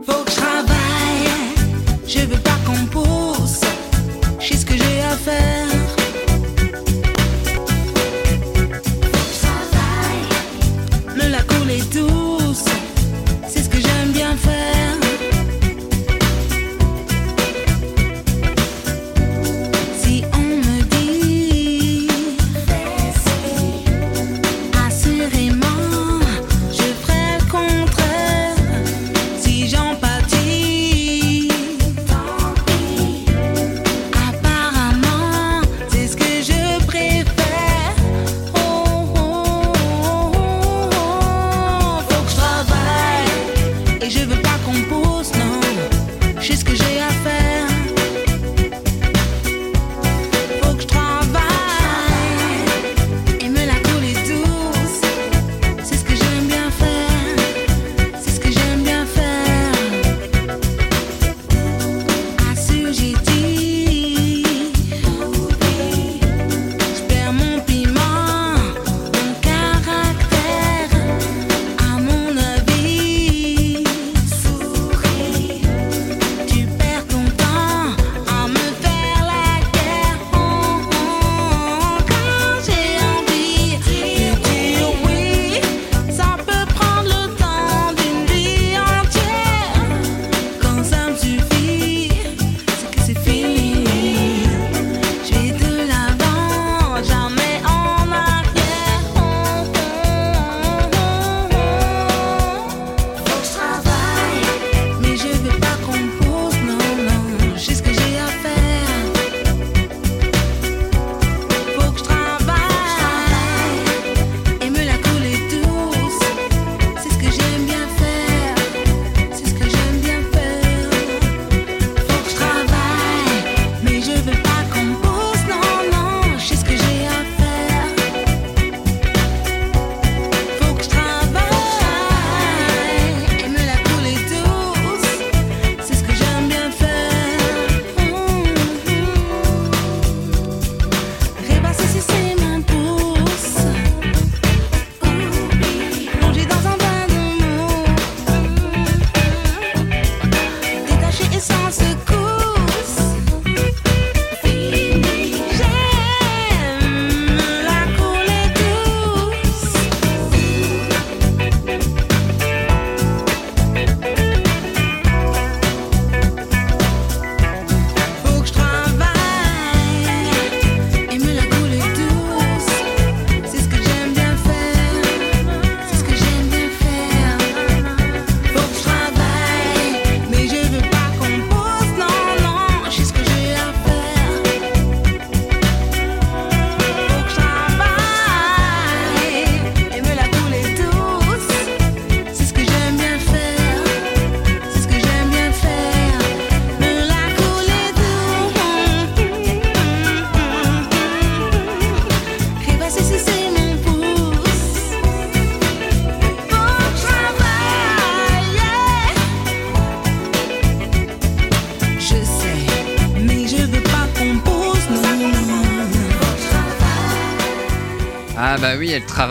Faut 0.05 0.23
que 0.23 0.31
travaille, 0.31 0.67
je 2.07 2.19
veux 2.19 2.39
pas 2.39 2.57
qu'on 2.65 2.85
pousse. 2.85 3.61
Que 4.67 4.73
j'ai 4.75 5.01
à 5.01 5.15
faire. 5.15 5.66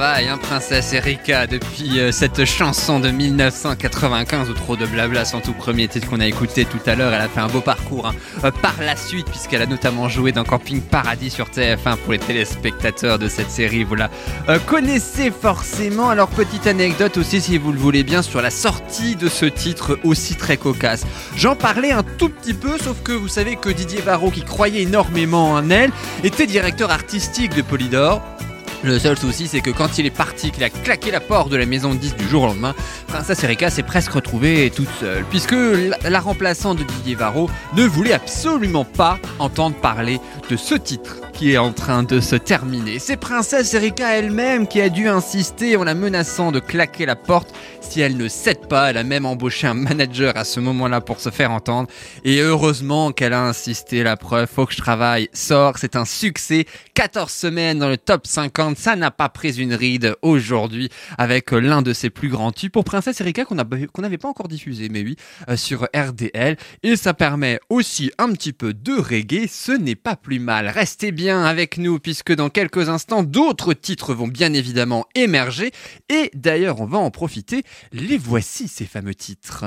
Hein, 0.05 0.39
Princesse 0.41 0.93
Erika, 0.93 1.47
depuis 1.47 2.01
euh, 2.01 2.13
cette 2.13 2.45
chanson 2.45 3.01
de 3.01 3.11
1995 3.11 4.51
ou 4.51 4.53
trop 4.53 4.77
de 4.77 4.85
blabla, 4.87 5.25
son 5.25 5.41
tout 5.41 5.53
premier 5.53 5.89
titre 5.89 6.09
qu'on 6.09 6.21
a 6.21 6.27
écouté 6.27 6.65
tout 6.65 6.81
à 6.87 6.95
l'heure. 6.95 7.13
Elle 7.15 7.21
a 7.21 7.29
fait 7.29 7.41
un 7.41 7.49
beau 7.49 7.61
parcours 7.61 8.07
hein, 8.07 8.15
euh, 8.45 8.51
par 8.51 8.75
la 8.81 8.97
suite, 8.97 9.27
puisqu'elle 9.27 9.63
a 9.63 9.67
notamment 9.67 10.09
joué 10.09 10.33
dans 10.33 10.45
Camping 10.45 10.81
Paradis 10.81 11.31
sur 11.31 11.47
TF1 11.47 11.97
pour 11.97 12.13
les 12.13 12.19
téléspectateurs 12.19 13.19
de 13.19 13.29
cette 13.29 13.51
série. 13.51 13.85
Vous 13.85 13.95
la 13.95 14.11
euh, 14.49 14.59
connaissez 14.59 15.31
forcément. 15.31 16.11
Alors, 16.11 16.29
petite 16.29 16.67
anecdote 16.67 17.17
aussi, 17.17 17.41
si 17.41 17.57
vous 17.59 17.73
le 17.73 17.79
voulez 17.79 18.03
bien, 18.03 18.23
sur 18.23 18.43
la 18.43 18.51
sortie 18.51 19.17
de 19.17 19.29
ce 19.29 19.47
titre 19.47 19.99
aussi 20.05 20.35
très 20.35 20.57
cocasse. 20.57 21.07
J'en 21.37 21.57
parlais 21.57 21.93
un 21.93 22.03
tout 22.03 22.29
petit 22.29 22.55
peu, 22.55 22.77
sauf 22.79 23.03
que 23.03 23.13
vous 23.13 23.29
savez 23.29 23.57
que 23.57 23.71
Didier 23.71 24.03
Varro, 24.03 24.31
qui 24.31 24.43
croyait 24.43 24.83
énormément 24.83 25.53
en 25.53 25.71
elle, 25.71 25.91
était 26.23 26.47
directeur 26.47 26.91
artistique 26.91 27.55
de 27.55 27.63
Polydor. 27.63 28.23
Le 28.87 29.01
seul 29.01 29.19
souci, 29.19 29.49
c'est 29.49 29.63
que 29.63 29.71
quand 29.71 29.99
il 29.99 30.07
est 30.07 30.11
parti, 30.11 30.53
qu'il 30.53 30.63
a 30.63 30.71
claqué 30.71 31.11
la 31.11 31.19
porte 31.19 31.51
de 31.51 31.57
la 31.57 31.67
maison 31.67 31.93
de 31.93 31.99
10 31.99 32.15
du 32.15 32.29
jour 32.29 32.45
au 32.45 32.47
lendemain, 32.47 32.73
Princesse 33.09 33.43
Erika 33.43 33.69
s'est 33.69 33.83
presque 33.83 34.13
retrouvée 34.13 34.71
toute 34.71 34.89
seule, 35.01 35.25
puisque 35.29 35.57
la, 35.57 36.09
la 36.09 36.21
remplaçante 36.21 36.79
de 36.79 36.85
Didier 36.85 37.17
Varro 37.17 37.51
ne 37.75 37.85
voulait 37.85 38.13
absolument 38.13 38.85
pas 38.85 39.19
entendre 39.41 39.75
parler 39.75 40.21
de 40.49 40.57
ce 40.57 40.77
titre. 40.77 41.17
Qui 41.37 41.53
est 41.53 41.59
en 41.59 41.73
train 41.73 42.03
de 42.03 42.19
se 42.19 42.35
terminer. 42.35 42.99
C'est 42.99 43.19
Princesse 43.19 43.75
Erika 43.75 44.17
elle-même 44.17 44.67
qui 44.67 44.81
a 44.81 44.89
dû 44.89 45.07
insister 45.07 45.77
en 45.77 45.85
la 45.85 45.95
menaçant 45.95 46.51
de 46.51 46.61
claquer 46.61 47.05
la 47.05 47.15
porte 47.15 47.55
si 47.83 48.01
elle 48.01 48.17
ne 48.17 48.27
cède 48.27 48.67
pas. 48.69 48.89
Elle 48.89 48.97
a 48.97 49.05
même 49.05 49.27
embauché 49.27 49.67
un 49.67 49.75
manager 49.75 50.35
à 50.35 50.45
ce 50.45 50.61
moment-là 50.61 51.03
pour 51.03 51.21
se 51.21 51.29
faire 51.29 51.51
entendre. 51.51 51.91
Et 52.25 52.41
heureusement 52.41 53.13
qu'elle 53.13 53.35
a 53.35 53.43
insisté. 53.43 54.03
La 54.03 54.17
preuve, 54.17 54.49
faut 54.49 54.65
que 54.65 54.73
je 54.73 54.79
travaille, 54.79 55.29
sort. 55.35 55.77
C'est 55.77 55.95
un 55.95 56.07
succès. 56.07 56.65
14 56.95 57.31
semaines 57.31 57.81
dans 57.81 57.91
le 57.91 57.99
top 57.99 58.27
50. 58.27 58.79
Ça 58.79 58.97
n'a 58.97 59.11
pas 59.11 59.29
pris 59.29 59.61
une 59.61 59.75
ride 59.75 60.17
aujourd'hui 60.23 60.89
avec 61.19 61.51
l'un 61.53 61.83
de 61.83 61.93
ses 61.93 62.09
plus 62.09 62.31
grands 62.31 62.53
tubes 62.53 62.73
pour 62.73 62.85
Princesse 62.85 63.21
Erika 63.21 63.45
qu'on 63.45 63.57
n'avait 63.57 64.19
pas 64.19 64.29
encore 64.29 64.49
diffusé, 64.49 64.89
mais 64.89 65.03
oui, 65.03 65.17
euh, 65.51 65.57
sur 65.57 65.87
RDL. 65.95 66.57
Et 66.83 66.97
ça 66.97 67.13
permet 67.13 67.61
aussi 67.69 68.11
un 68.17 68.33
petit 68.33 68.55
peu 68.55 68.73
de 68.73 68.95
reggae. 68.95 69.47
Ce 69.51 69.73
n'est 69.73 69.97
pas 69.97 70.17
plus 70.17 70.39
mal. 70.39 70.69
Restez 70.69 71.13
bien 71.13 71.26
avec 71.35 71.79
nous 71.79 71.99
puisque 71.99 72.33
dans 72.33 72.51
quelques 72.51 72.89
instants, 72.89 73.23
d'autres 73.23 73.75
titres 73.75 74.15
vont 74.15 74.29
bien 74.29 74.53
évidemment 74.53 75.07
émerger. 75.15 75.73
Et 76.09 76.31
d'ailleurs, 76.35 76.81
on 76.81 76.87
va 76.87 76.99
en 76.99 77.11
profiter. 77.11 77.63
Les 77.93 78.19
voici 78.19 78.69
ces 78.69 78.87
fameux 78.87 79.15
titres. 79.15 79.65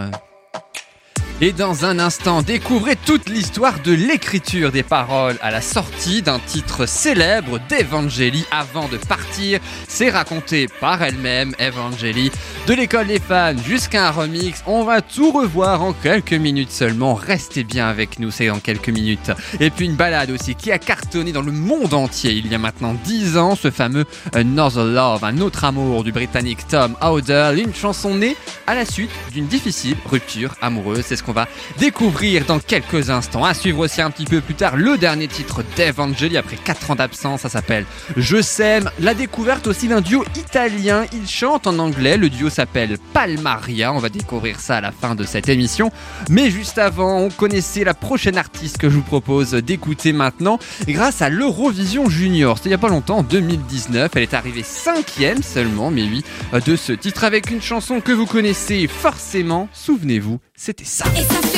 Et 1.41 1.53
dans 1.53 1.85
un 1.85 1.99
instant, 1.99 2.41
découvrez 2.41 2.97
toute 2.97 3.29
l'histoire 3.29 3.79
de 3.79 3.93
l'écriture 3.93 4.73
des 4.73 4.83
paroles 4.83 5.37
à 5.41 5.51
la 5.51 5.61
sortie 5.61 6.21
d'un 6.21 6.37
titre 6.37 6.85
célèbre 6.85 7.61
d'Evangélie 7.69 8.43
avant 8.51 8.89
de 8.89 8.97
partir. 8.97 9.61
C'est 9.87 10.09
raconté 10.09 10.67
par 10.81 11.01
elle-même, 11.01 11.55
Evangélie, 11.57 12.29
de 12.67 12.73
l'école 12.73 13.07
des 13.07 13.21
fans 13.21 13.55
jusqu'à 13.65 14.09
un 14.09 14.11
remix. 14.11 14.61
On 14.67 14.83
va 14.83 15.01
tout 15.01 15.31
revoir 15.31 15.81
en 15.81 15.93
quelques 15.93 16.33
minutes 16.33 16.71
seulement. 16.71 17.13
Restez 17.13 17.63
bien 17.63 17.87
avec 17.87 18.19
nous, 18.19 18.31
c'est 18.31 18.47
dans 18.47 18.59
quelques 18.59 18.89
minutes. 18.89 19.31
Et 19.61 19.69
puis 19.69 19.85
une 19.85 19.95
balade 19.95 20.31
aussi 20.31 20.55
qui 20.55 20.73
a 20.73 20.77
cartonné 20.77 21.31
dans 21.31 21.41
le 21.41 21.53
monde 21.53 21.93
entier 21.93 22.33
il 22.33 22.47
y 22.47 22.55
a 22.55 22.57
maintenant 22.57 22.97
10 23.05 23.37
ans, 23.37 23.55
ce 23.55 23.71
fameux 23.71 24.05
Another 24.33 24.83
Love, 24.83 25.23
un 25.23 25.37
autre 25.37 25.63
amour 25.63 26.03
du 26.03 26.11
britannique 26.11 26.67
Tom 26.67 26.97
Howder, 26.99 27.53
une 27.63 27.73
chanson 27.73 28.13
née 28.13 28.35
à 28.67 28.75
la 28.75 28.83
suite 28.83 29.11
d'une 29.31 29.47
difficile 29.47 29.95
rupture 30.05 30.55
amoureuse. 30.61 31.05
C'est 31.07 31.15
ce 31.15 31.28
qu'on 31.29 31.33
va 31.33 31.47
découvrir 31.77 32.45
dans 32.45 32.57
quelques 32.59 33.11
instants. 33.11 33.45
À 33.45 33.53
suivre 33.53 33.79
aussi 33.79 34.01
un 34.01 34.09
petit 34.09 34.25
peu 34.25 34.41
plus 34.41 34.55
tard 34.55 34.77
le 34.77 34.97
dernier 34.97 35.27
titre 35.27 35.63
d'Evangeli 35.75 36.37
après 36.37 36.57
4 36.57 36.91
ans 36.91 36.95
d'absence. 36.95 37.41
Ça 37.41 37.49
s'appelle 37.49 37.85
Je 38.17 38.41
sème. 38.41 38.89
La 38.99 39.13
découverte 39.13 39.67
aussi 39.67 39.87
d'un 39.87 40.01
duo 40.01 40.25
italien. 40.35 41.05
Ils 41.13 41.29
chantent 41.29 41.67
en 41.67 41.77
anglais. 41.77 42.17
Le 42.17 42.29
duo 42.29 42.49
s'appelle 42.49 42.97
Palmaria. 43.13 43.93
On 43.93 43.99
va 43.99 44.09
découvrir 44.09 44.59
ça 44.59 44.77
à 44.77 44.81
la 44.81 44.91
fin 44.91 45.13
de 45.13 45.23
cette 45.23 45.49
émission. 45.49 45.91
Mais 46.31 46.49
juste 46.49 46.79
avant, 46.79 47.19
on 47.19 47.29
connaissait 47.29 47.83
la 47.83 47.93
prochaine 47.93 48.37
artiste 48.37 48.79
que 48.79 48.89
je 48.89 48.95
vous 48.95 49.03
propose 49.03 49.51
d'écouter 49.51 50.13
maintenant. 50.13 50.57
grâce 50.87 51.21
à 51.21 51.29
l'Eurovision 51.29 52.09
Junior. 52.09 52.57
C'était 52.57 52.69
il 52.69 52.71
n'y 52.71 52.75
a 52.75 52.79
pas 52.79 52.89
longtemps, 52.89 53.19
en 53.19 53.23
2019. 53.23 54.11
Elle 54.15 54.23
est 54.23 54.33
arrivée 54.33 54.63
cinquième 54.63 55.43
seulement, 55.43 55.91
mais 55.91 56.03
oui, 56.03 56.23
de 56.65 56.75
ce 56.75 56.93
titre 56.93 57.23
avec 57.23 57.51
une 57.51 57.61
chanson 57.61 58.01
que 58.01 58.11
vous 58.11 58.25
connaissez 58.25 58.87
forcément. 58.87 59.69
Souvenez-vous, 59.73 60.39
c'était 60.55 60.85
ça. 60.85 61.05
Et 61.19 61.23
ça 61.23 61.48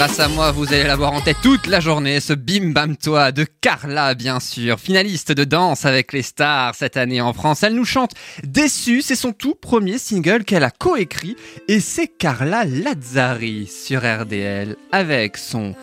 grâce 0.00 0.18
à 0.18 0.28
moi, 0.28 0.50
vous 0.50 0.66
allez 0.72 0.84
l'avoir 0.84 1.12
en 1.12 1.20
tête 1.20 1.36
toute 1.42 1.66
la 1.66 1.78
journée, 1.78 2.20
ce 2.20 2.32
Bim 2.32 2.70
Bam 2.70 2.96
Toi 2.96 3.32
de 3.32 3.44
Carla, 3.60 4.14
bien 4.14 4.40
sûr, 4.40 4.80
finaliste 4.80 5.30
de 5.30 5.44
Danse 5.44 5.84
avec 5.84 6.14
les 6.14 6.22
stars 6.22 6.74
cette 6.74 6.96
année 6.96 7.20
en 7.20 7.34
France. 7.34 7.62
Elle 7.64 7.74
nous 7.74 7.84
chante 7.84 8.12
Déçue, 8.42 9.02
c'est 9.02 9.14
son 9.14 9.32
tout 9.32 9.54
premier 9.54 9.98
single 9.98 10.44
qu'elle 10.44 10.64
a 10.64 10.70
coécrit 10.70 11.36
et 11.68 11.80
c'est 11.80 12.08
Carla 12.08 12.64
Lazzari 12.64 13.66
sur 13.66 14.00
RDL 14.00 14.76
avec 14.90 15.36
son 15.36 15.74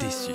Déçu. 0.00 0.32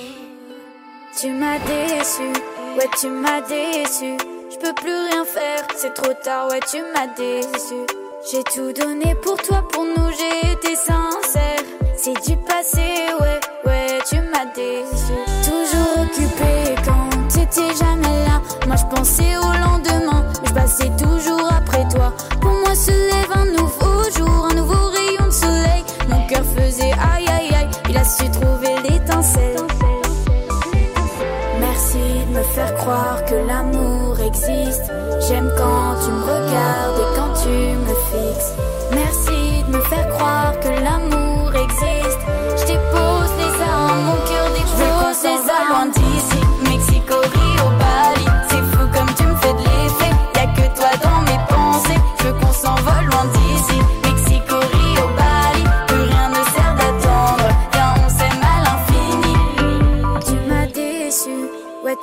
Tu 1.19 1.31
m'as 1.31 1.57
déçu, 1.57 2.29
ouais 2.77 2.89
tu 2.99 3.07
m'as 3.07 3.41
déçu. 3.41 4.17
Je 4.51 4.57
peux 4.57 4.75
plus 4.75 4.93
rien 4.93 5.25
faire, 5.25 5.65
c'est 5.75 5.95
trop 5.95 6.13
tard, 6.23 6.47
ouais 6.51 6.59
tu 6.69 6.77
m'as 6.93 7.07
déçu. 7.17 7.87
J'ai 8.31 8.43
tout 8.43 8.71
donné 8.71 9.15
pour 9.15 9.41
toi, 9.41 9.67
pour 9.67 9.83
nous 9.83 10.11
j'ai 10.11 10.51
été 10.51 10.75
sincère. 10.75 11.90
C'est 12.03 12.13
du 12.27 12.35
passé, 12.35 12.81
ouais, 13.19 13.39
ouais 13.63 13.99
tu 14.09 14.15
m'as 14.15 14.45
déçu. 14.55 15.13
Toujours 15.43 16.03
occupé 16.03 16.73
quand 16.83 17.09
t'étais 17.27 17.75
jamais 17.75 18.25
là. 18.25 18.41
Moi 18.65 18.75
je 18.75 18.95
pensais 18.95 19.37
au 19.37 19.43
lendemain, 19.43 19.90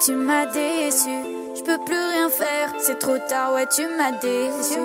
tu 0.04 0.12
m'as 0.12 0.46
déçu. 0.46 1.10
Je 1.56 1.62
peux 1.62 1.78
plus 1.84 1.94
rien 1.94 2.28
faire, 2.30 2.72
c'est 2.78 2.98
trop 2.98 3.18
tard, 3.28 3.52
ouais 3.54 3.66
tu 3.74 3.82
m'as 3.96 4.12
déçu. 4.12 4.78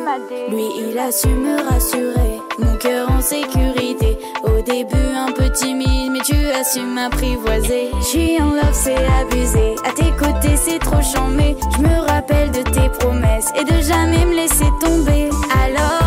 Lui 0.50 0.66
il 0.80 0.98
a 0.98 1.12
su 1.12 1.28
me 1.28 1.62
rassurer, 1.70 2.42
mon 2.58 2.76
cœur 2.78 3.12
en 3.12 3.22
sécurité. 3.22 4.18
Au 4.44 4.62
début 4.62 5.14
un 5.16 5.32
peu 5.32 5.50
timide, 5.52 6.12
mais 6.12 6.22
tu 6.26 6.36
as 6.36 6.64
su 6.64 6.82
m'apprivoiser. 6.82 7.92
Je 8.00 8.06
suis 8.06 8.42
en 8.42 8.52
love, 8.52 8.74
c'est 8.74 9.06
abusé. 9.22 9.76
À 9.86 9.92
tes 9.92 10.12
côtés 10.18 10.58
c'est 10.58 10.80
trop 10.80 11.02
chambé. 11.02 11.56
Je 11.78 11.82
me 11.82 12.00
rappelle 12.08 12.52
de 12.52 12.64
tes 12.64 12.90
promesses 13.00 13.52
et 13.56 13.64
de 13.64 13.82
jamais 13.82 14.26
me 14.26 14.36
laisser 14.36 14.70
tomber. 14.82 15.30
Alors 15.64 16.03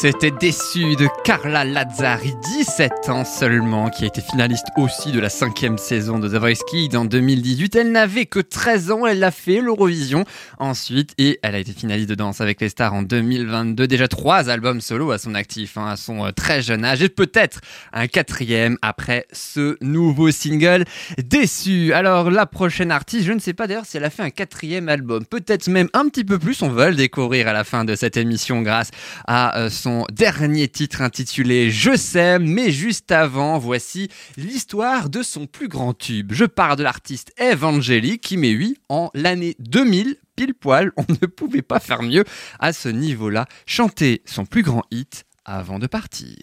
c'était 0.00 0.30
déçu 0.30 0.94
de 0.94 1.08
Carla 1.24 1.64
Lazzari, 1.64 2.36
17 2.68 3.08
ans 3.08 3.24
seulement, 3.24 3.88
qui 3.88 4.04
a 4.04 4.08
été 4.08 4.20
finaliste 4.20 4.66
aussi 4.76 5.10
de 5.10 5.18
la 5.18 5.30
cinquième 5.30 5.78
saison 5.78 6.18
de 6.18 6.28
The 6.28 6.34
Voice 6.34 6.64
Kids 6.68 6.98
en 6.98 7.06
2018. 7.06 7.74
Elle 7.76 7.92
n'avait 7.92 8.26
que 8.26 8.40
13 8.40 8.90
ans, 8.90 9.06
elle 9.06 9.24
a 9.24 9.30
fait 9.30 9.62
l'Eurovision 9.62 10.26
ensuite 10.58 11.14
et 11.16 11.38
elle 11.42 11.54
a 11.54 11.60
été 11.60 11.72
finaliste 11.72 12.10
de 12.10 12.14
Danse 12.14 12.42
avec 12.42 12.60
les 12.60 12.68
stars 12.68 12.92
en 12.92 13.02
2022. 13.02 13.86
Déjà 13.86 14.06
trois 14.06 14.50
albums 14.50 14.82
solo 14.82 15.12
à 15.12 15.18
son 15.18 15.34
actif, 15.34 15.78
hein, 15.78 15.86
à 15.86 15.96
son 15.96 16.26
euh, 16.26 16.30
très 16.30 16.60
jeune 16.60 16.84
âge 16.84 17.02
et 17.02 17.08
peut-être 17.08 17.60
un 17.94 18.06
quatrième 18.06 18.76
après 18.82 19.26
ce 19.32 19.78
nouveau 19.80 20.30
single 20.30 20.84
déçu. 21.16 21.94
Alors 21.94 22.30
la 22.30 22.44
prochaine 22.44 22.90
artiste, 22.90 23.24
je 23.24 23.32
ne 23.32 23.40
sais 23.40 23.54
pas 23.54 23.66
d'ailleurs 23.66 23.86
si 23.86 23.96
elle 23.96 24.04
a 24.04 24.10
fait 24.10 24.22
un 24.22 24.30
quatrième 24.30 24.90
album, 24.90 25.24
peut-être 25.24 25.68
même 25.68 25.88
un 25.94 26.06
petit 26.10 26.24
peu 26.24 26.38
plus, 26.38 26.60
on 26.60 26.68
va 26.68 26.90
le 26.90 26.96
découvrir 26.96 27.48
à 27.48 27.54
la 27.54 27.64
fin 27.64 27.86
de 27.86 27.94
cette 27.94 28.18
émission 28.18 28.60
grâce 28.60 28.90
à 29.26 29.58
euh, 29.58 29.70
son 29.70 30.04
dernier 30.12 30.68
titre 30.68 31.00
intitulé 31.00 31.70
Je 31.70 31.96
s'aime, 31.96 32.57
mais 32.58 32.72
juste 32.72 33.12
avant, 33.12 33.56
voici 33.56 34.08
l'histoire 34.36 35.10
de 35.10 35.22
son 35.22 35.46
plus 35.46 35.68
grand 35.68 35.94
tube. 35.94 36.32
Je 36.32 36.44
parle 36.44 36.76
de 36.76 36.82
l'artiste 36.82 37.30
Evangeli 37.40 38.18
qui 38.18 38.36
met 38.36 38.52
oui 38.52 38.76
en 38.88 39.10
l'année 39.14 39.54
2000 39.60 40.16
pile 40.34 40.54
poil, 40.54 40.90
on 40.96 41.04
ne 41.08 41.26
pouvait 41.26 41.62
pas 41.62 41.78
faire 41.78 42.02
mieux 42.02 42.24
à 42.58 42.72
ce 42.72 42.88
niveau-là, 42.88 43.46
chanter 43.64 44.22
son 44.24 44.44
plus 44.44 44.62
grand 44.62 44.82
hit 44.90 45.24
avant 45.44 45.78
de 45.78 45.86
partir. 45.86 46.34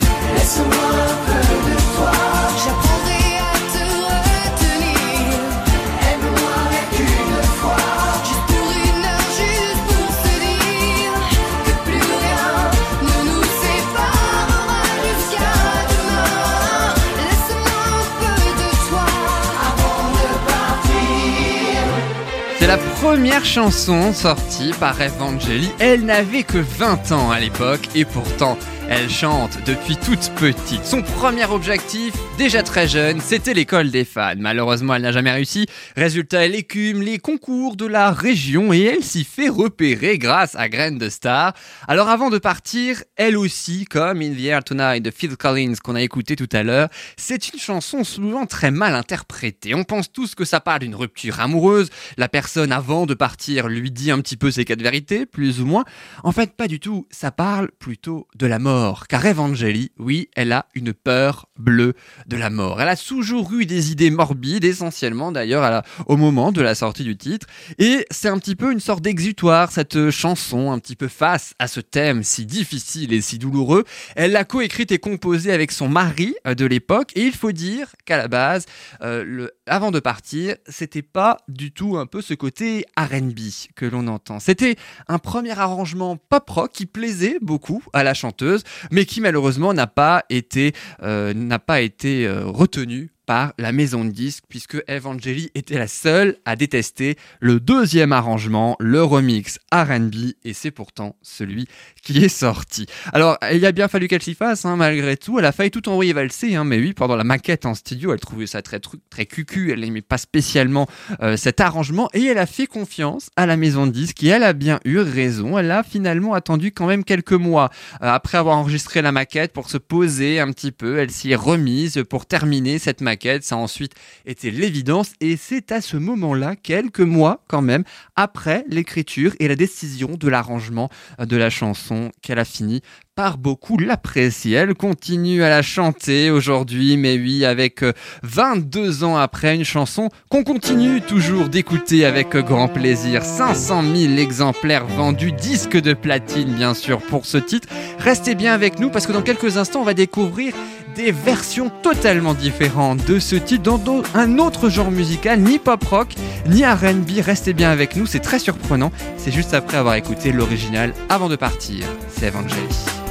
C'est 22.66 22.72
la 22.72 22.78
première 22.78 23.46
chanson 23.46 24.12
sortie 24.12 24.72
par 24.80 25.00
Evangeli. 25.00 25.70
Elle 25.78 26.04
n'avait 26.04 26.42
que 26.42 26.58
20 26.58 27.12
ans 27.12 27.30
à 27.30 27.40
l'époque 27.40 27.88
et 27.94 28.06
pourtant 28.06 28.58
elle 28.90 29.08
chante 29.08 29.60
depuis 29.68 29.98
toute 29.98 30.32
petite. 30.32 30.84
Son 30.84 31.04
premier 31.04 31.46
objectif, 31.46 32.16
déjà 32.38 32.64
très 32.64 32.88
jeune, 32.88 33.22
c'était 33.22 33.54
l'école 33.54 33.92
des 33.92 34.04
fans. 34.04 34.36
Malheureusement, 34.38 34.96
elle 34.96 35.04
n'a 35.04 35.12
jamais 35.12 35.32
réussi. 35.32 35.68
Résultat, 35.96 36.46
elle 36.46 36.56
écume 36.56 37.02
les 37.02 37.18
concours 37.18 37.76
de 37.76 37.86
la 37.86 38.12
région 38.12 38.74
et 38.74 38.82
elle 38.82 39.04
s'y 39.04 39.24
fait 39.24 39.48
repérer 39.48 40.18
grâce 40.18 40.56
à 40.56 40.68
Graine 40.68 40.98
de 40.98 41.10
Star. 41.10 41.54
Alors 41.88 42.10
avant 42.10 42.30
de 42.30 42.38
partir, 42.38 43.04
elle 43.16 43.38
aussi, 43.38 43.86
comme 43.86 44.22
In 44.22 44.34
the 44.34 44.44
Air 44.44 44.64
Tonight 44.64 45.04
de 45.04 45.12
Phil 45.12 45.38
Collins 45.38 45.76
qu'on 45.82 45.96
a 45.96 46.02
écouté 46.02 46.36
tout 46.36 46.50
à 46.52 46.64
l'heure, 46.64 46.90
c'est 47.16 47.54
une 47.54 47.60
chanson 47.60 48.04
souvent 48.04 48.46
très 48.46 48.72
mal 48.72 48.96
interprétée. 48.96 49.74
On 49.74 49.84
pense 49.84 50.12
tous 50.12 50.36
que 50.36 50.46
ça 50.46 50.60
parle 50.60 50.80
d'une 50.80 50.96
rupture 50.96 51.40
amoureuse. 51.40 51.90
La 52.18 52.28
personne 52.28 52.72
avant 52.72 53.06
de 53.06 53.14
partir 53.14 53.68
lui 53.68 53.92
dit 53.92 54.12
un 54.12 54.20
petit 54.20 54.38
peu 54.38 54.52
ses 54.52 54.66
quatre 54.66 54.82
vérités, 54.82 55.26
plus 55.26 55.62
ou 55.62 55.66
moins. 55.66 55.86
En 56.24 56.32
fait, 56.32 56.56
pas 56.56 56.68
du 56.68 56.80
tout. 56.80 57.08
Ça 57.12 57.32
parle 57.32 57.72
plutôt 57.80 58.28
de 58.36 58.46
la 58.46 58.60
mort. 58.60 59.08
Car 59.08 59.26
Evangeli, 59.26 59.92
oui, 60.00 60.30
elle 60.36 60.52
a 60.52 60.66
une 60.76 60.94
peur 60.94 61.48
bleue 61.58 61.94
de 62.28 62.38
la 62.38 62.50
mort. 62.50 62.82
Elle 62.82 62.88
a 62.88 62.96
toujours 62.96 63.54
eu 63.54 63.66
des 63.66 63.92
idées 63.92 64.10
morbides, 64.10 64.64
essentiellement 64.64 65.32
d'ailleurs 65.32 65.84
au 66.08 66.18
moment 66.18 66.52
de 66.52 66.62
la 66.62 66.76
sortie 66.76 67.04
du 67.04 67.18
titre. 67.18 67.48
Et 67.80 68.06
c'est 68.12 68.30
un 68.30 68.38
petit 68.38 68.56
peu 68.56 68.72
une 68.72 68.80
sorte 68.80 69.02
d'exutoire, 69.02 69.72
cette 69.72 70.10
chanson, 70.10 70.72
un 70.72 70.80
petit 70.80 70.96
peu 70.96 71.08
face 71.08 71.54
à 71.60 71.68
ce 71.68 71.80
thème 71.80 72.24
si 72.24 72.46
difficile 72.46 73.14
et 73.14 73.22
si 73.22 73.38
douloureux. 73.38 73.84
Elle 74.16 74.32
l'a 74.32 74.44
coécrite 74.44 74.92
et 74.92 75.00
composée 75.00 75.52
avec 75.52 75.72
son 75.72 75.88
mari 75.88 76.36
euh, 76.48 76.56
de 76.56 76.66
l'époque. 76.66 77.12
Et 77.16 77.22
il 77.22 77.34
faut 77.34 77.52
dire 77.52 77.96
qu'à 78.06 78.18
la 78.18 78.28
base, 78.28 78.66
euh, 79.02 79.48
avant 79.68 79.92
de 79.92 80.00
partir, 80.00 80.56
c'était 80.68 81.02
pas 81.02 81.38
du 81.48 81.72
tout 81.72 81.98
un 81.98 82.06
peu 82.06 82.22
ce 82.22 82.34
côté 82.34 82.86
R&B 82.98 83.40
que 83.76 83.86
l'on 83.86 84.08
entend. 84.08 84.40
C'était 84.40 84.76
un 85.08 85.20
premier 85.20 85.58
arrangement 85.58 86.18
pop 86.18 86.50
rock 86.50 86.72
qui 86.74 86.86
plaisait 86.86 87.38
beaucoup 87.42 87.84
à 87.94 88.04
la 88.04 88.14
chanteuse, 88.14 88.64
mais 88.92 89.06
qui 89.06 89.22
malheureusement 89.22 89.74
n'a 89.74 89.88
pas 89.88 90.24
été 90.30 90.74
euh, 91.04 91.34
n'a 91.34 91.60
pas 91.60 91.82
été 91.82 92.15
euh, 92.24 92.46
retenu 92.46 93.12
par 93.26 93.54
la 93.58 93.72
maison 93.72 94.06
de 94.06 94.12
disques 94.12 94.44
puisque 94.50 94.78
Evangeli 94.90 95.50
était 95.56 95.78
la 95.78 95.88
seule 95.88 96.38
à 96.46 96.56
détester 96.56 97.18
le 97.40 97.60
deuxième 97.60 98.12
arrangement, 98.12 98.76
le 98.80 99.04
remix 99.04 99.60
R&B 99.74 100.34
et 100.44 100.54
c'est 100.54 100.72
pourtant 100.72 101.16
celui 101.22 101.68
qui 102.04 102.24
est 102.24 102.30
sorti. 102.30 102.86
Alors 103.14 103.38
il 103.52 103.66
a 103.66 103.72
bien 103.72 103.88
fallu 103.88 104.08
qu'elle 104.08 104.22
s'y 104.22 104.36
fasse 104.36 104.66
hein, 104.66 104.76
malgré 104.76 105.18
tout, 105.18 105.40
elle 105.40 105.46
a 105.46 105.52
failli 105.52 105.72
tout 105.72 105.88
envoyer 105.90 106.14
valser 106.14 106.56
hein, 106.56 106.64
mais 106.64 106.78
oui 106.78 106.94
pendant 106.94 107.16
la 107.16 107.24
maquette 107.24 107.66
en 107.66 107.74
studio 107.74 108.14
elle 108.14 108.20
trouvait 108.20 108.48
ça 108.48 108.62
très 108.62 108.80
très 109.10 109.26
cucu, 109.26 109.72
elle 109.72 109.80
n'aimait 109.80 110.02
pas 110.02 110.18
spécialement 110.18 110.88
euh, 111.22 111.38
cet 111.38 111.60
arrangement 111.60 112.10
et 112.14 112.24
elle 112.26 112.38
a 112.38 112.46
fait 112.46 112.68
confiance 112.68 113.30
à 113.36 113.46
la 113.46 113.58
maison 113.58 113.88
de 113.88 113.92
disques 113.92 114.24
et 114.24 114.28
elle 114.28 114.44
a 114.44 114.54
bien 114.54 114.80
eu 114.86 115.00
raison, 115.00 115.58
elle 115.58 115.72
a 115.72 115.84
finalement 115.84 116.34
attendu 116.34 116.72
quand 116.72 116.88
même 116.88 117.04
quelques 117.04 117.34
mois 117.34 117.70
euh, 118.02 118.08
après 118.08 118.38
avoir 118.38 118.58
enregistré 118.58 119.02
la 119.02 119.12
maquette 119.12 119.54
pour 119.54 119.70
se 119.70 119.78
poser 119.78 120.40
un 120.40 120.52
petit 120.52 120.72
peu, 120.72 121.00
elle 121.00 121.12
s'y 121.12 121.32
est 121.32 121.36
remise 121.36 122.04
pour 122.10 122.26
terminer 122.26 122.80
cette 122.80 123.02
maquette. 123.02 123.15
Ça 123.42 123.56
a 123.56 123.58
ensuite 123.58 123.94
été 124.26 124.52
l'évidence 124.52 125.14
et 125.22 125.38
c'est 125.38 125.72
à 125.72 125.82
ce 125.82 125.98
moment-là, 125.98 126.56
quelques 126.56 127.00
mois 127.00 127.44
quand 127.48 127.62
même, 127.62 127.84
après 128.16 128.66
l'écriture 128.68 129.34
et 129.40 129.48
la 129.48 129.56
décision 129.56 130.16
de 130.18 130.28
l'arrangement 130.30 130.90
euh, 131.20 131.26
de 131.26 131.38
la 131.38 131.50
chanson 131.50 132.12
qu'elle 132.22 132.40
a 132.40 132.46
fini 132.46 132.82
par 133.16 133.38
beaucoup 133.38 133.78
l'apprécier. 133.78 134.58
Elle 134.58 134.76
continue 134.76 135.42
à 135.42 135.50
la 135.50 135.62
chanter 135.62 136.32
aujourd'hui, 136.32 136.98
mais 136.98 137.16
oui, 137.16 137.46
avec 137.46 137.82
euh, 137.82 137.94
22 138.24 139.06
ans 139.06 139.16
après, 139.16 139.56
une 139.56 139.64
chanson 139.64 140.10
qu'on 140.30 140.44
continue 140.44 141.00
toujours 141.00 141.48
d'écouter 141.48 142.06
avec 142.06 142.36
euh, 142.36 142.42
grand 142.42 142.68
plaisir. 142.68 143.24
500 143.24 143.84
000 143.96 144.14
exemplaires 144.18 144.86
vendus, 144.86 145.32
disque 145.32 145.80
de 145.80 145.94
platine 145.94 146.54
bien 146.54 146.74
sûr 146.74 147.00
pour 147.02 147.26
ce 147.26 147.38
titre. 147.38 147.70
Restez 148.00 148.36
bien 148.36 148.54
avec 148.54 148.80
nous 148.80 148.90
parce 148.90 149.08
que 149.08 149.14
dans 149.14 149.22
quelques 149.22 149.56
instants, 149.56 149.82
on 149.82 149.86
va 149.86 149.94
découvrir 149.94 150.54
des 150.98 151.12
versions 151.12 151.70
totalement 151.84 152.34
différentes 152.34 153.06
de 153.06 153.20
ce 153.20 153.36
titre 153.38 153.64
dans 153.64 154.04
un 154.14 154.40
autre 154.40 154.70
genre 154.70 154.92
musical, 154.92 155.40
ni 155.40 155.58
pop 155.58 155.84
rock, 155.86 156.16
ni 156.48 156.66
RB. 156.66 157.22
Restez 157.22 157.54
bien 157.54 157.70
avec 157.70 157.96
nous, 157.96 158.06
c'est 158.06 158.20
très 158.20 158.40
surprenant. 158.40 158.92
C'est 159.18 159.32
juste 159.32 159.54
après 159.54 159.78
avoir 159.78 159.96
écouté 159.96 160.34
l'original 160.34 160.94
avant 161.08 161.30
de 161.30 161.38
partir. 161.38 161.86
C'est 162.10 162.28
Evangeli. 162.28 163.05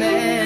Quand 0.00 0.41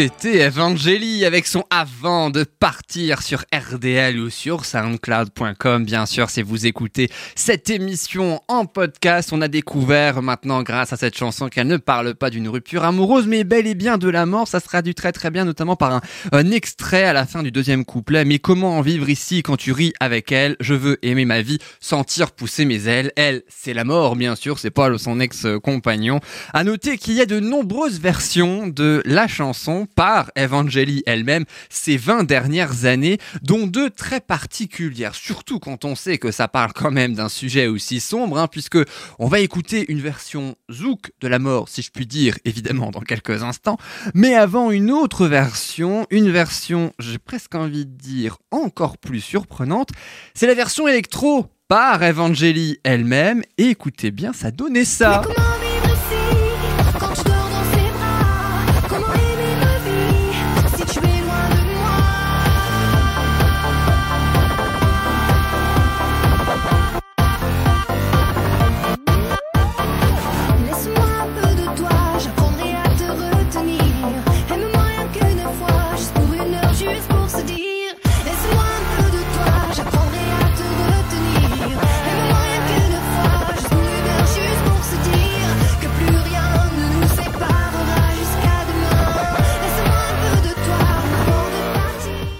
c'était 0.00 0.46
Evangeli 0.46 1.24
avec 1.24 1.44
son 1.48 1.64
avant 1.70 2.30
de 2.30 2.44
partir 2.44 3.20
sur 3.20 3.44
RDL 3.52 4.16
ou 4.20 4.30
sur 4.30 4.64
soundcloud.com. 4.64 5.84
Bien 5.84 6.06
sûr, 6.06 6.30
si 6.30 6.40
vous 6.40 6.66
écoutez 6.66 7.10
cette 7.34 7.68
émission 7.68 8.40
en 8.46 8.64
podcast, 8.64 9.32
on 9.32 9.42
a 9.42 9.48
découvert 9.48 10.22
maintenant 10.22 10.62
grâce 10.62 10.92
à 10.92 10.96
cette 10.96 11.18
chanson 11.18 11.48
qu'elle 11.48 11.66
ne 11.66 11.78
parle 11.78 12.14
pas 12.14 12.30
d'une 12.30 12.48
rupture 12.48 12.84
amoureuse, 12.84 13.26
mais 13.26 13.42
bel 13.42 13.66
et 13.66 13.74
bien 13.74 13.98
de 13.98 14.08
la 14.08 14.24
mort. 14.24 14.46
Ça 14.46 14.60
se 14.60 14.66
traduit 14.66 14.94
très 14.94 15.10
très 15.10 15.32
bien, 15.32 15.44
notamment 15.44 15.74
par 15.74 15.92
un, 15.92 16.00
un 16.30 16.48
extrait 16.52 17.02
à 17.02 17.12
la 17.12 17.26
fin 17.26 17.42
du 17.42 17.50
deuxième 17.50 17.84
couplet. 17.84 18.24
Mais 18.24 18.38
comment 18.38 18.78
en 18.78 18.82
vivre 18.82 19.08
ici 19.08 19.42
quand 19.42 19.56
tu 19.56 19.72
ris 19.72 19.94
avec 19.98 20.30
elle? 20.30 20.54
Je 20.60 20.74
veux 20.74 21.04
aimer 21.04 21.24
ma 21.24 21.42
vie, 21.42 21.58
sentir 21.80 22.30
pousser 22.30 22.66
mes 22.66 22.86
ailes. 22.86 23.10
Elle, 23.16 23.42
c'est 23.48 23.74
la 23.74 23.82
mort, 23.82 24.14
bien 24.14 24.36
sûr, 24.36 24.60
c'est 24.60 24.70
pas 24.70 24.96
son 24.96 25.18
ex-compagnon. 25.18 26.20
À 26.54 26.62
noter 26.62 26.98
qu'il 26.98 27.14
y 27.14 27.20
a 27.20 27.26
de 27.26 27.40
nombreuses 27.40 27.98
versions 27.98 28.68
de 28.68 29.02
la 29.04 29.26
chanson 29.26 29.87
par 29.94 30.30
Evangeli 30.36 31.02
elle-même 31.06 31.44
ces 31.68 31.96
20 31.96 32.24
dernières 32.24 32.84
années, 32.84 33.18
dont 33.42 33.66
deux 33.66 33.90
très 33.90 34.20
particulières, 34.20 35.14
surtout 35.14 35.58
quand 35.58 35.84
on 35.84 35.94
sait 35.94 36.18
que 36.18 36.30
ça 36.30 36.48
parle 36.48 36.72
quand 36.72 36.90
même 36.90 37.14
d'un 37.14 37.28
sujet 37.28 37.66
aussi 37.66 38.00
sombre, 38.00 38.38
hein, 38.38 38.48
puisque 38.48 38.78
on 39.18 39.26
va 39.26 39.40
écouter 39.40 39.90
une 39.90 40.00
version 40.00 40.56
zouk 40.70 41.10
de 41.20 41.28
la 41.28 41.38
mort, 41.38 41.68
si 41.68 41.82
je 41.82 41.90
puis 41.90 42.06
dire, 42.06 42.38
évidemment 42.44 42.90
dans 42.90 43.00
quelques 43.00 43.42
instants, 43.42 43.78
mais 44.14 44.34
avant 44.34 44.70
une 44.70 44.90
autre 44.90 45.26
version, 45.26 46.06
une 46.10 46.30
version, 46.30 46.92
j'ai 46.98 47.18
presque 47.18 47.54
envie 47.54 47.86
de 47.86 47.96
dire, 47.96 48.38
encore 48.50 48.98
plus 48.98 49.20
surprenante, 49.20 49.90
c'est 50.34 50.46
la 50.46 50.54
version 50.54 50.88
électro 50.88 51.46
par 51.68 52.02
Evangeli 52.02 52.78
elle-même, 52.82 53.42
et 53.58 53.64
écoutez 53.64 54.10
bien, 54.10 54.32
ça 54.32 54.50
donnait 54.50 54.86
ça. 54.86 55.22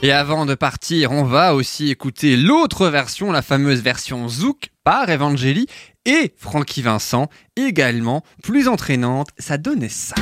Et 0.09 0.13
avant 0.13 0.47
de 0.47 0.55
partir, 0.55 1.13
on 1.13 1.23
va 1.23 1.55
aussi 1.55 1.91
écouter 1.91 2.39
l'autre 2.39 2.89
version, 2.89 3.31
la 3.31 3.43
fameuse 3.43 3.83
version 3.83 4.27
Zouk 4.27 4.71
par 4.83 5.11
Evangeli 5.11 5.67
et 6.07 6.33
Frankie 6.39 6.81
Vincent, 6.81 7.29
également 7.57 8.25
plus 8.43 8.69
entraînante. 8.69 9.29
Ça 9.37 9.59
donnait 9.59 9.91
ça. 9.91 10.15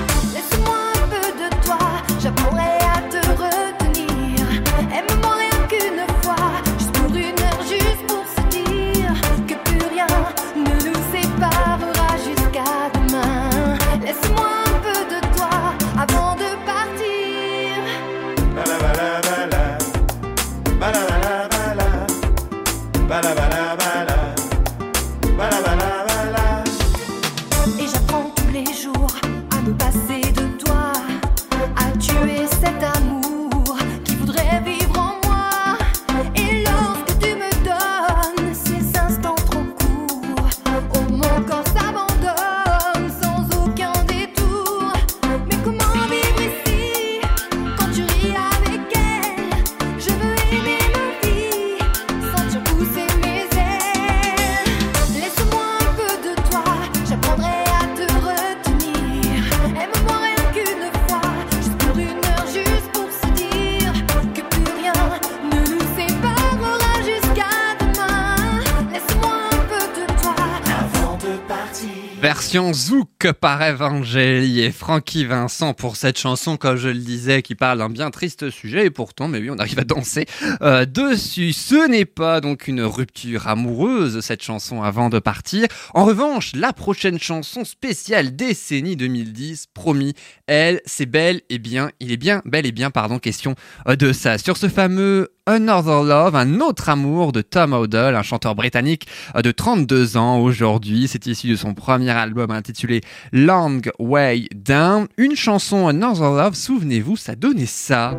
Zouk 72.97 73.31
par 73.33 73.61
Evangeli 73.63 74.61
et 74.63 74.71
Frankie 74.71 75.27
Vincent 75.27 75.75
pour 75.75 75.97
cette 75.97 76.19
chanson, 76.19 76.57
comme 76.57 76.77
je 76.77 76.89
le 76.89 76.99
disais, 76.99 77.43
qui 77.43 77.55
parle 77.55 77.79
d'un 77.79 77.91
bien 77.91 78.11
triste 78.11 78.49
sujet. 78.49 78.87
Et 78.87 78.91
pourtant, 78.91 79.29
mais 79.29 79.39
oui, 79.39 79.51
on 79.51 79.59
arrive 79.59 79.79
à 79.79 79.85
danser 79.85 80.25
euh, 80.63 80.87
dessus. 80.87 81.53
Ce 81.53 81.89
n'est 81.89 82.07
pas 82.07 82.41
donc 82.41 82.69
une 82.69 82.81
rupture 82.81 83.49
amoureuse, 83.49 84.21
cette 84.21 84.43
chanson, 84.43 84.83
avant 84.83 85.11
de 85.11 85.19
partir. 85.19 85.67
En 85.93 86.07
revanche, 86.07 86.53
la 86.55 86.73
prochaine 86.73 87.19
chanson 87.19 87.67
spéciale 87.67 88.35
décennie 88.35 88.97
2010, 88.97 89.67
promis, 89.75 90.15
elle, 90.47 90.81
c'est 90.87 91.07
belle 91.07 91.43
et 91.51 91.59
bien, 91.59 91.91
il 92.01 92.13
est 92.13 92.17
bien, 92.17 92.41
bel 92.47 92.65
et 92.65 92.73
bien, 92.73 92.91
pardon, 92.91 93.19
question 93.19 93.57
euh, 93.89 93.97
de 93.97 94.15
ça. 94.15 94.39
Sur 94.39 94.57
ce 94.57 94.69
fameux 94.69 95.29
Another 95.49 96.03
Love, 96.03 96.35
un 96.35 96.61
autre 96.61 96.89
amour 96.89 97.31
de 97.31 97.41
Tom 97.41 97.73
Odell, 97.73 98.17
un 98.17 98.25
chanteur 98.25 98.57
britannique 98.57 99.07
euh, 99.37 99.43
de 99.43 99.53
32 99.53 100.17
ans 100.17 100.41
aujourd'hui. 100.41 101.07
C'est 101.09 101.27
issu 101.27 101.51
de 101.51 101.57
son 101.57 101.75
premier 101.75 102.11
album 102.11 102.51
intitulé 102.51 102.86
Long 103.33 103.83
Way 103.99 104.49
Down. 104.55 105.09
Une 105.17 105.37
chanson 105.37 105.89
Another 105.89 106.31
Love, 106.31 106.55
souvenez-vous, 106.55 107.17
ça 107.17 107.35
donnait 107.35 107.67
ça. 107.67 108.13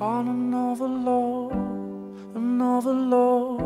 on 0.00 0.28
another 0.28 0.88
love, 0.88 1.52
another 2.34 2.92
love. 2.92 3.60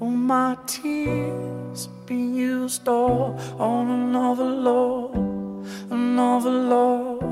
All 0.00 0.10
my 0.10 0.56
tears 0.66 1.88
been 2.06 2.34
used 2.34 2.88
all 2.88 3.38
on 3.58 3.90
another 3.90 4.44
love, 4.44 5.14
another 5.90 6.50
love. 6.50 7.22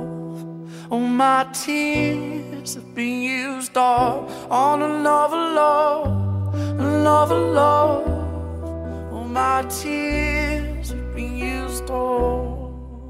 All 0.90 1.00
my 1.00 1.46
tears 1.52 2.76
been 2.94 3.22
used 3.22 3.76
all 3.76 4.28
on 4.50 4.82
another 4.82 5.36
love, 5.36 6.54
another 6.78 7.38
love. 7.38 8.06
All 9.12 9.24
my 9.24 9.62
tears 9.68 10.92
have 11.12 11.16
been 11.16 11.36
used 11.36 11.90
all. 11.90 12.51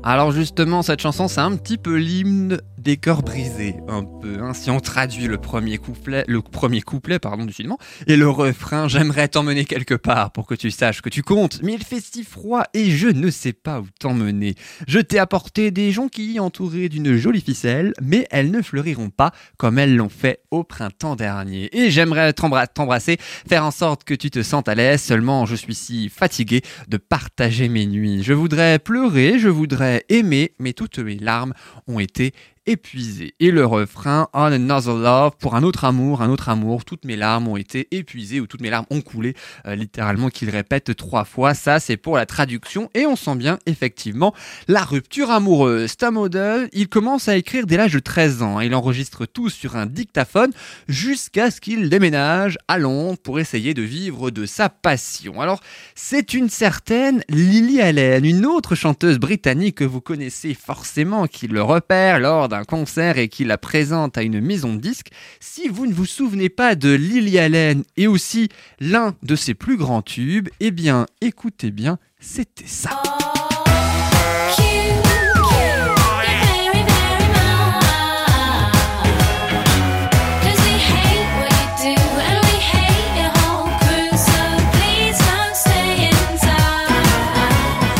Alors 0.05 0.33
justement, 0.33 0.83
cette 0.83 1.01
chanson, 1.01 1.29
c'est 1.29 1.41
un 1.41 1.55
petit 1.57 1.79
peu 1.79 1.95
l'hymne 1.97 2.59
des 2.77 2.97
cœurs 2.97 3.23
brisés, 3.23 3.77
un 3.87 4.03
peu. 4.03 4.39
hein. 4.43 4.53
Si 4.53 4.69
on 4.69 4.81
traduit 4.81 5.29
le 5.29 5.39
premier 5.39 5.79
couplet, 5.79 6.25
le 6.27 6.43
premier 6.43 6.81
couplet, 6.81 7.21
pardon, 7.21 7.45
du 7.45 7.53
film, 7.53 7.77
et 8.09 8.17
le 8.17 8.29
refrain, 8.29 8.89
j'aimerais 8.89 9.29
t'emmener 9.29 9.65
quelque 9.65 9.95
part 9.95 10.33
pour 10.33 10.49
que 10.49 10.57
tu 10.57 10.73
saches 10.73 11.03
que 11.03 11.09
tu 11.09 11.23
comptes, 11.23 11.61
mais 11.63 11.75
il 11.75 11.85
fait 11.85 12.01
si 12.01 12.25
froid 12.25 12.65
et 12.75 12.91
je 12.91 13.07
ne 13.07 13.31
sais 13.31 13.53
pas 13.53 13.79
où 13.81 13.87
t'emmener. 14.01 14.57
Je 14.89 14.99
t'ai 14.99 15.21
apporté 15.21 15.71
des 15.71 15.93
jonquilles 15.93 16.41
entourées 16.41 16.89
d'une 16.89 17.15
jolie 17.17 17.41
ficelle, 17.41 17.93
mais 18.03 18.27
elles 18.33 18.51
ne 18.51 18.61
fleuriront 18.61 19.11
pas 19.11 19.31
comme 19.57 19.79
elles 19.79 19.95
l'ont 19.95 20.09
fait 20.09 20.41
au 20.51 20.65
printemps 20.65 21.15
dernier. 21.15 21.69
Et 21.79 21.93
j'aimerais 21.93 22.33
t'embra- 22.33 22.67
t'embrasser, 22.67 23.19
faire 23.49 23.65
en 23.65 23.71
sorte 23.71 24.03
que 24.03 24.15
tu 24.15 24.31
te 24.33 24.43
sentes 24.43 24.69
à 24.69 24.75
l'aise, 24.75 25.01
seulement 25.01 25.47
je 25.47 25.55
suis 25.55 25.77
si 25.77 26.09
fatigué 26.09 26.63
de 26.89 26.97
partager 26.97 27.69
mes 27.69 27.87
nuits. 27.87 28.25
Je 28.25 28.33
voudrais 28.33 28.81
pleurer, 28.81 29.39
je 29.39 29.49
voudrais 29.49 29.92
aimer, 30.09 30.53
mais 30.59 30.73
toutes 30.73 30.99
mes 30.99 31.19
larmes 31.19 31.55
ont 31.87 31.99
été 31.99 32.33
épuisées. 32.67 33.35
Et 33.41 33.51
le 33.51 33.67
refrain 33.67 34.29
On 34.33 34.45
Another 34.45 34.95
Love, 34.95 35.33
pour 35.39 35.57
un 35.57 35.63
autre 35.63 35.85
amour, 35.85 36.23
un 36.23 36.31
autre 36.31 36.49
amour, 36.49 36.85
toutes 36.85 37.05
mes 37.05 37.17
larmes 37.17 37.49
ont 37.49 37.57
été 37.57 37.89
épuisées 37.91 38.41
ou 38.41 38.47
toutes 38.47 38.61
mes 38.61 38.71
larmes 38.71 38.87
ont 38.91 39.01
coulé, 39.01 39.35
euh, 39.67 39.75
littéralement 39.75 40.29
qu'il 40.29 40.49
répète 40.51 40.95
trois 40.95 41.25
fois. 41.25 41.55
Ça, 41.55 41.81
c'est 41.81 41.97
pour 41.97 42.17
la 42.17 42.27
traduction 42.27 42.89
et 42.95 43.07
on 43.07 43.17
sent 43.17 43.35
bien 43.37 43.59
effectivement 43.67 44.35
la 44.69 44.83
rupture 44.83 45.31
amoureuse. 45.31 45.97
Tom 45.97 46.17
Odell, 46.17 46.69
il 46.73 46.89
commence 46.89 47.29
à 47.29 47.37
écrire 47.37 47.67
dès 47.67 47.77
l'âge 47.77 47.95
de 47.95 47.99
13 47.99 48.43
ans. 48.43 48.61
Il 48.61 48.75
enregistre 48.75 49.27
tout 49.27 49.51
sur 49.51 49.77
un 49.77 49.87
dictaphone 49.87 50.53
jusqu'à 50.89 51.51
ce 51.51 51.61
qu'il 51.61 51.89
déménage 51.89 52.59
à 52.69 52.79
Londres 52.79 53.19
pour 53.23 53.41
essayer 53.41 53.75
de 53.75 53.83
vivre 53.83 54.31
de 54.31 54.47
sa 54.47 54.69
passion. 54.69 55.41
Alors, 55.41 55.61
c'est 55.95 56.35
une 56.35 56.49
certaine 56.49 57.23
Lily 57.29 57.81
Allen, 57.81 58.25
une 58.25 58.47
autre 58.47 58.75
chanteuse 58.75 59.19
britannique 59.19 59.79
que 59.79 59.85
vous 59.85 60.01
connaissez 60.01 60.55
forcément, 60.55 61.27
qui 61.27 61.49
le 61.49 61.63
repère 61.63 62.21
lors 62.21 62.49
concert 62.65 63.19
et 63.19 63.29
qui 63.29 63.45
la 63.45 63.59
présente 63.59 64.19
à 64.19 64.23
une 64.23 64.41
maison 64.41 64.75
de 64.75 64.81
disques. 64.81 65.11
Si 65.41 65.69
vous 65.69 65.87
ne 65.87 65.93
vous 65.93 66.07
souvenez 66.07 66.49
pas 66.49 66.75
de 66.75 66.93
Lily 66.93 67.39
Allen 67.39 67.83
et 67.97 68.07
aussi 68.07 68.49
l'un 68.81 69.15
de 69.23 69.37
ses 69.37 69.55
plus 69.55 69.77
grands 69.77 70.03
tubes, 70.03 70.49
eh 70.61 70.71
bien, 70.71 71.07
écoutez 71.21 71.71
bien, 71.71 71.99
c'était 72.21 72.67
ça. 72.67 73.03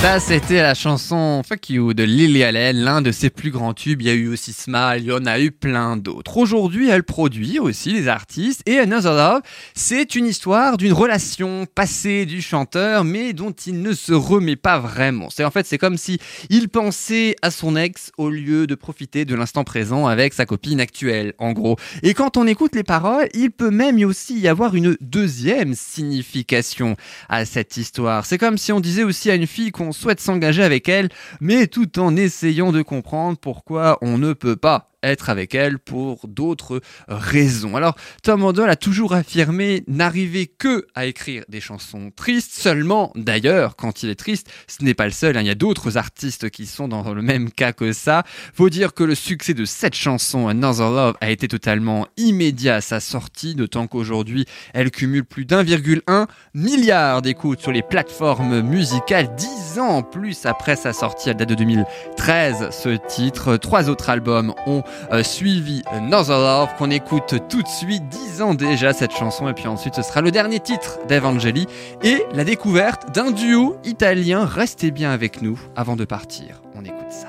Ça, 0.03 0.19
c'était 0.19 0.63
la 0.63 0.75
chanson 0.75 1.43
Fuck 1.49 1.71
You 1.71 1.95
de 1.95 2.03
Lily 2.03 2.43
Allen, 2.43 2.77
l'un 2.77 3.03
de 3.03 3.13
ses 3.13 3.31
plus 3.31 3.53
grands 3.53 3.73
tubes. 3.73 4.03
Il 4.03 4.09
y 4.09 4.11
a 4.11 4.15
eu 4.15 4.27
aussi 4.27 4.53
Smile, 4.53 4.99
il 4.99 5.05
y 5.05 5.13
en 5.13 5.27
a 5.27 5.39
eu 5.39 5.53
plein 5.53 5.97
d'autres. 5.97 6.39
Aujourd'hui, 6.39 6.91
elle 6.91 7.05
produit 7.05 7.61
aussi 7.61 7.93
des 7.93 8.09
artistes 8.09 8.63
et 8.67 8.81
Another 8.81 9.15
Love, 9.15 9.43
c'est 9.77 10.17
une 10.17 10.27
histoire 10.27 10.77
d'une 10.77 10.93
relation 10.93 11.67
passée 11.73 12.27
du 12.27 12.43
chanteur, 12.43 13.05
mais 13.05 13.33
dont 13.33 13.53
il 13.53 13.81
ne 13.81 13.93
se 13.93 14.13
remet 14.13 14.57
pas 14.57 14.81
vraiment. 14.81 15.29
C'est 15.31 15.45
en 15.45 15.53
fait, 15.53 15.67
c'est 15.67 15.79
comme 15.79 15.97
si 15.97 16.19
il 16.51 16.69
pensait 16.69 17.37
à 17.41 17.53
son 17.53 17.77
ex 17.77 18.11
au 18.19 18.29
lieu 18.29 18.67
de 18.67 18.75
profiter 18.75 19.25
de 19.25 19.37
l'instant 19.37 19.63
présent 19.63 20.09
avec 20.09 20.35
sa 20.35 20.47
copine 20.47 20.81
actuelle, 20.81 21.33
en 21.39 21.53
gros. 21.53 21.77
Et 22.03 22.13
quand 22.13 22.37
on 22.37 22.49
écoute 22.49 22.75
les 22.75 22.83
paroles, 22.83 23.29
il 23.35 23.53
peut 23.53 23.71
même 23.71 24.03
aussi 24.03 24.37
y 24.41 24.49
avoir 24.49 24.75
une 24.75 24.97
deuxième 25.01 25.77
signification 25.77 26.97
à 27.29 27.45
cette 27.45 27.77
histoire. 27.77 28.27
C'est 28.27 28.39
comme 28.39 28.59
si 28.59 28.73
on 28.73 28.81
disait 28.81 29.05
aussi 29.05 29.31
à 29.31 29.37
une 29.37 29.47
fille 29.47 29.71
qu'on 29.71 29.92
souhaite 29.93 30.21
s'engager 30.21 30.63
avec 30.63 30.89
elle, 30.89 31.09
mais 31.41 31.67
tout 31.67 31.99
en 31.99 32.17
essayant 32.17 32.73
de 32.73 32.83
comprendre 32.83 33.39
pourquoi 33.39 33.99
on 34.03 34.19
ne 34.19 34.33
peut 34.33 34.57
pas 34.57 34.92
être 35.03 35.31
avec 35.31 35.55
elle 35.55 35.79
pour 35.79 36.29
d'autres 36.29 36.81
raisons. 37.09 37.77
Alors, 37.77 37.97
Tom 38.23 38.45
Odell 38.45 38.69
a 38.69 38.77
toujours 38.77 39.15
affirmé 39.15 39.85
n'arriver 39.87 40.47
que 40.47 40.87
à 40.95 41.07
écrire 41.07 41.45
des 41.49 41.61
chansons 41.61 42.11
tristes, 42.15 42.53
seulement 42.53 43.13
d'ailleurs, 43.15 43.77
quand 43.77 44.03
il 44.03 44.11
est 44.11 44.15
triste, 44.15 44.49
ce 44.67 44.85
n'est 44.85 44.95
pas 44.95 45.07
le 45.07 45.13
seul, 45.13 45.37
hein, 45.37 45.41
il 45.41 45.47
y 45.47 45.51
a 45.51 45.55
d'autres 45.55 45.97
artistes 45.97 46.51
qui 46.51 46.67
sont 46.67 46.89
dans 46.89 47.15
le 47.15 47.23
même 47.23 47.51
cas 47.51 47.73
que 47.73 47.93
ça. 47.93 48.23
Faut 48.55 48.71
dire 48.71 48.95
que 48.95 49.05
le 49.05 49.15
succès 49.15 49.55
de 49.55 49.65
cette 49.65 49.95
chanson, 49.95 50.49
Another 50.49 50.91
Love, 50.91 51.17
a 51.21 51.31
été 51.31 51.49
totalement 51.49 52.07
immédiat 52.17 52.77
à 52.77 52.81
sa 52.81 53.01
sortie, 53.01 53.55
d'autant 53.55 53.87
qu'aujourd'hui, 53.87 54.47
elle 54.75 54.91
cumule 54.91 55.25
plus 55.25 55.45
d'1,1 55.45 56.27
milliard 56.55 57.23
d'écoutes 57.23 57.61
sur 57.61 57.73
les 57.73 57.83
plateformes 57.83 58.61
musicales, 58.61 59.35
10 59.37 59.79
ans 59.79 60.03
plus 60.03 60.47
après 60.47 60.77
sa 60.77 60.93
sortie, 60.93 61.31
elle 61.31 61.37
date 61.37 61.49
de 61.49 61.55
2013, 61.55 62.71
ce 62.71 62.97
titre. 63.09 63.57
Trois 63.57 63.89
autres 63.89 64.11
albums 64.11 64.55
ont 64.67 64.83
euh, 65.13 65.23
suivi 65.23 65.83
Another 65.91 66.39
Love 66.39 66.71
qu'on 66.79 66.91
écoute 66.91 67.35
tout 67.49 67.63
de 67.63 67.69
suite, 67.69 68.09
10 68.09 68.43
ans 68.43 68.55
déjà 68.55 68.93
cette 68.93 69.13
chanson 69.13 69.49
et 69.49 69.55
puis 69.55 69.67
ensuite 69.67 69.95
ce 69.95 70.03
sera 70.03 70.21
le 70.21 70.31
dernier 70.31 70.61
titre 70.61 70.99
d'Evangeli 71.09 71.67
et 72.03 72.25
la 72.35 72.45
découverte 72.45 73.15
d'un 73.15 73.31
duo 73.31 73.77
italien. 73.85 74.45
Restez 74.45 74.91
bien 74.91 75.11
avec 75.11 75.43
nous 75.43 75.59
avant 75.77 75.97
de 75.97 76.05
partir. 76.05 76.63
On 76.75 76.85
écoute 76.85 77.11
ça. 77.11 77.29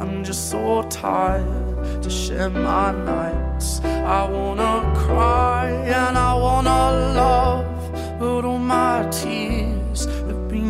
I'm 0.00 0.22
just 0.24 0.50
so 0.50 0.82
tired 0.88 2.02
to 2.02 2.10
share 2.10 2.50
my 2.50 2.92
nights. 2.92 3.80
I 3.84 4.28
wanna 4.28 4.92
cry 4.96 5.70
and 5.70 6.16
I 6.16 6.34
wanna 6.34 6.80
love, 7.14 8.18
but 8.20 8.44
all 8.44 8.58
my 8.58 9.08
tears 9.10 10.06
have 10.06 10.48
been 10.48 10.67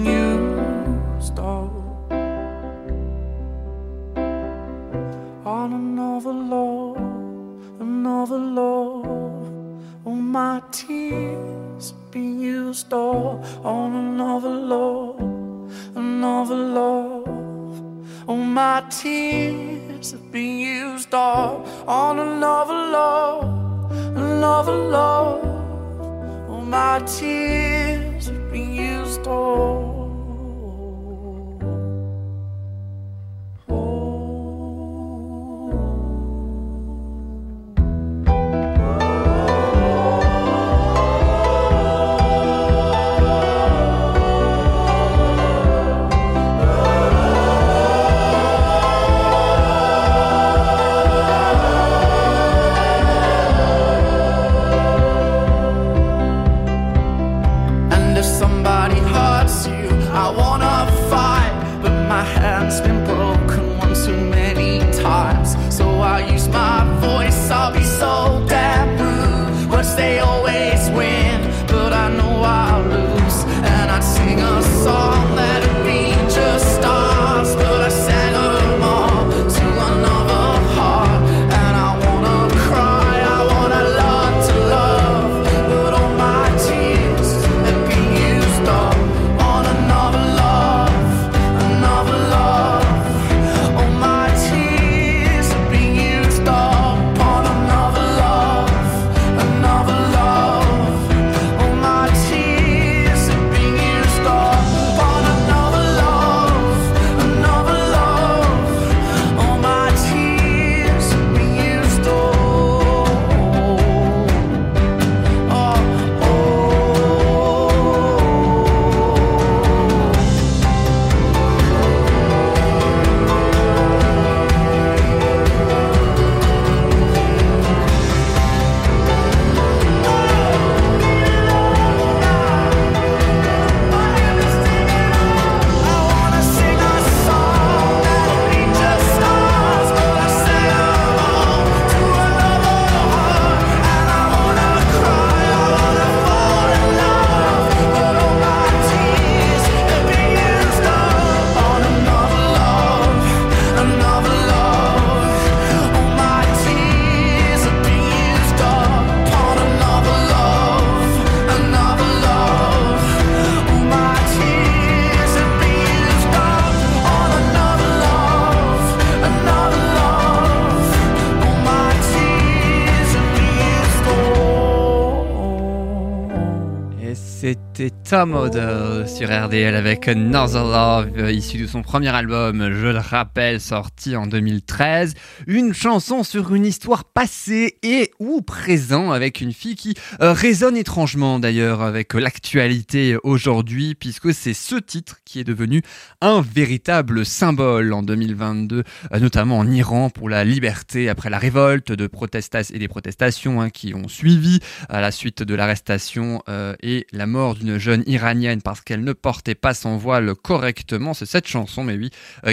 Tom 178.09 178.34
Odell 178.34 179.06
sur 179.06 179.28
RDL 179.28 179.74
avec 179.74 180.09
Another 180.09 180.64
Love, 180.64 181.11
euh, 181.18 181.30
issu 181.30 181.59
de 181.59 181.66
son 181.66 181.82
premier 181.82 182.09
album, 182.09 182.72
je 182.72 182.86
le 182.86 182.98
rappelle, 182.98 183.61
sorti 183.61 183.97
en 184.16 184.26
2013. 184.26 185.14
Une 185.46 185.74
chanson 185.74 186.22
sur 186.22 186.54
une 186.54 186.66
histoire 186.66 187.04
passée 187.04 187.78
et 187.82 188.11
ou 188.18 188.42
présent 188.42 189.11
avec 189.11 189.40
une 189.40 189.52
fille 189.52 189.76
qui 189.76 189.94
euh, 190.20 190.32
résonne 190.32 190.76
étrangement 190.76 191.38
d'ailleurs 191.38 191.82
avec 191.82 192.14
l'actualité 192.14 193.16
aujourd'hui, 193.22 193.94
puisque 193.94 194.32
c'est 194.32 194.54
ce 194.54 194.76
titre 194.76 195.18
qui 195.24 195.40
est 195.40 195.44
devenu 195.44 195.82
un 196.20 196.40
véritable 196.40 197.24
symbole 197.24 197.92
en 197.92 198.02
2022, 198.02 198.84
euh, 199.12 199.18
notamment 199.18 199.59
en 199.59 199.70
Iran 199.70 200.11
pour 200.11 200.28
la 200.28 200.44
liberté 200.44 201.09
après 201.09 201.30
la 201.30 201.38
révolte 201.38 201.92
de 201.92 202.06
protestation 202.06 202.74
et 202.74 202.78
des 202.78 202.88
protestations 202.88 203.61
hein, 203.61 203.70
qui 203.70 203.94
ont 203.94 204.09
suivi 204.09 204.61
à 204.88 205.00
la 205.00 205.11
suite 205.11 205.42
de 205.42 205.54
l'arrestation 205.54 206.42
euh, 206.48 206.74
et 206.82 207.06
la 207.12 207.26
mort 207.26 207.54
d'une 207.54 207.78
jeune 207.78 208.02
iranienne 208.06 208.62
parce 208.62 208.80
qu'elle 208.80 209.04
ne 209.04 209.12
portait 209.12 209.54
pas 209.54 209.74
son 209.74 209.96
voile 209.96 210.34
correctement. 210.34 211.14
C'est 211.14 211.26
cette 211.26 211.46
chanson, 211.46 211.84
mais 211.84 211.96
oui, 211.96 212.11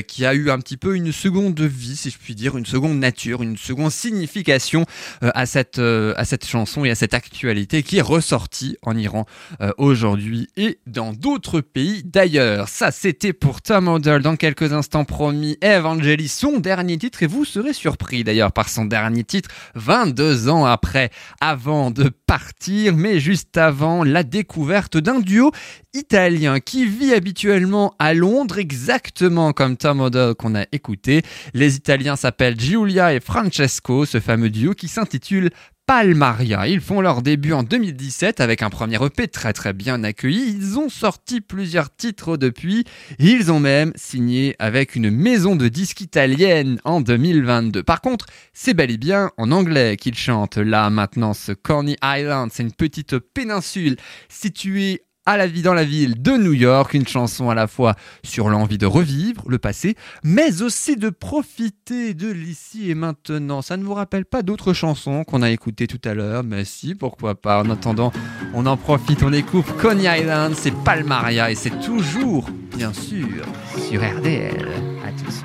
qui 0.07 0.25
a 0.25 0.33
eu 0.33 0.49
un 0.49 0.59
petit 0.59 0.77
peu 0.77 0.95
une 0.95 1.11
seconde 1.11 1.44
vie, 1.53 1.95
si 1.95 2.09
je 2.09 2.17
puis 2.17 2.35
dire, 2.35 2.57
une 2.57 2.65
seconde 2.65 2.99
nature, 2.99 3.43
une 3.43 3.57
seconde 3.57 3.91
signification 3.91 4.85
euh, 5.23 5.31
à 5.33 5.45
cette 5.45 5.79
euh, 5.79 6.13
à 6.17 6.25
cette 6.25 6.45
chanson 6.45 6.85
et 6.85 6.91
à 6.91 6.95
cette 6.95 7.13
actualité 7.13 7.83
qui 7.83 7.97
est 7.97 8.01
ressortie 8.01 8.77
en 8.81 8.95
Iran 8.97 9.25
euh, 9.61 9.71
aujourd'hui 9.77 10.47
et 10.57 10.79
dans 10.87 11.13
d'autres 11.13 11.61
pays 11.61 12.03
d'ailleurs. 12.03 12.69
Ça, 12.69 12.91
c'était 12.91 13.33
pour 13.33 13.61
Tom 13.61 13.87
Odell. 13.87 14.21
Dans 14.21 14.35
quelques 14.35 14.73
instants, 14.73 15.05
promis, 15.05 15.57
Evangeli, 15.63 16.27
son 16.27 16.59
dernier 16.59 16.97
titre, 16.97 17.23
et 17.23 17.27
vous 17.27 17.45
serez 17.45 17.73
surpris 17.73 18.23
d'ailleurs 18.23 18.51
par 18.51 18.69
son 18.69 18.85
dernier 18.85 19.23
titre, 19.23 19.49
22 19.75 20.49
ans 20.49 20.65
après, 20.65 21.09
avant 21.41 21.91
de 21.91 22.09
partir, 22.27 22.95
mais 22.95 23.19
juste 23.19 23.57
avant 23.57 24.03
la 24.03 24.23
découverte 24.23 24.97
d'un 24.97 25.19
duo 25.19 25.51
italien 25.95 26.59
qui 26.59 26.85
vit 26.85 27.13
habituellement 27.13 27.95
à 27.99 28.13
Londres, 28.13 28.57
exactement 28.57 29.53
comme 29.53 29.77
Tom 29.77 30.01
Odell 30.01 30.35
qu'on 30.35 30.55
a 30.55 30.65
écouté. 30.71 31.21
Les 31.53 31.75
Italiens 31.75 32.15
s'appellent 32.15 32.59
Giulia 32.59 33.13
et 33.13 33.19
Francesco, 33.19 34.05
ce 34.05 34.19
fameux 34.19 34.49
duo 34.49 34.73
qui 34.73 34.87
s'intitule 34.87 35.49
Palmaria. 35.85 36.67
Ils 36.67 36.81
font 36.81 36.99
leur 36.99 37.21
début 37.21 37.53
en 37.53 37.61
2017 37.61 38.39
avec 38.41 38.63
un 38.63 38.71
premier 38.71 38.97
EP 39.03 39.27
très 39.27 39.53
très 39.53 39.71
bien 39.71 40.03
accueilli. 40.03 40.55
Ils 40.57 40.79
ont 40.79 40.89
sorti 40.89 41.41
plusieurs 41.41 41.95
titres 41.95 42.37
depuis. 42.37 42.85
Ils 43.19 43.51
ont 43.51 43.59
même 43.59 43.91
signé 43.95 44.55
avec 44.57 44.95
une 44.95 45.11
maison 45.11 45.55
de 45.55 45.67
disques 45.67 46.01
italienne 46.01 46.79
en 46.85 47.01
2022. 47.01 47.83
Par 47.83 48.01
contre, 48.01 48.25
c'est 48.51 48.73
bel 48.73 48.89
et 48.89 48.97
bien 48.97 49.29
en 49.37 49.51
anglais 49.51 49.95
qu'ils 49.95 50.17
chantent 50.17 50.57
là 50.57 50.89
maintenant 50.89 51.33
ce 51.33 51.51
Coney 51.51 51.97
Island. 52.03 52.49
C'est 52.51 52.63
une 52.63 52.73
petite 52.73 53.19
péninsule 53.19 53.97
située 54.27 55.04
à 55.25 55.37
la 55.37 55.47
vie 55.47 55.61
dans 55.61 55.73
la 55.73 55.83
ville 55.83 56.21
de 56.21 56.31
New 56.31 56.53
York, 56.53 56.93
une 56.93 57.07
chanson 57.07 57.49
à 57.49 57.55
la 57.55 57.67
fois 57.67 57.95
sur 58.23 58.49
l'envie 58.49 58.77
de 58.77 58.85
revivre 58.85 59.43
le 59.47 59.57
passé, 59.57 59.95
mais 60.23 60.61
aussi 60.61 60.95
de 60.95 61.09
profiter 61.09 62.13
de 62.13 62.31
l'ici 62.31 62.91
et 62.91 62.95
maintenant. 62.95 63.61
Ça 63.61 63.77
ne 63.77 63.83
vous 63.83 63.93
rappelle 63.93 64.25
pas 64.25 64.43
d'autres 64.43 64.73
chansons 64.73 65.23
qu'on 65.23 65.41
a 65.41 65.49
écoutées 65.49 65.87
tout 65.87 66.01
à 66.03 66.13
l'heure, 66.13 66.43
mais 66.43 66.65
si, 66.65 66.95
pourquoi 66.95 67.35
pas. 67.35 67.61
En 67.63 67.69
attendant, 67.69 68.11
on 68.53 68.65
en 68.65 68.77
profite, 68.77 69.23
on 69.23 69.33
écoute 69.33 69.65
Coney 69.81 70.21
Island, 70.21 70.53
c'est 70.55 70.73
Palmaria 70.83 71.49
et 71.49 71.55
c'est 71.55 71.79
toujours, 71.81 72.49
bien 72.75 72.93
sûr, 72.93 73.45
sur 73.89 74.01
RDL. 74.01 74.67
À 75.03 75.11
tous. 75.11 75.43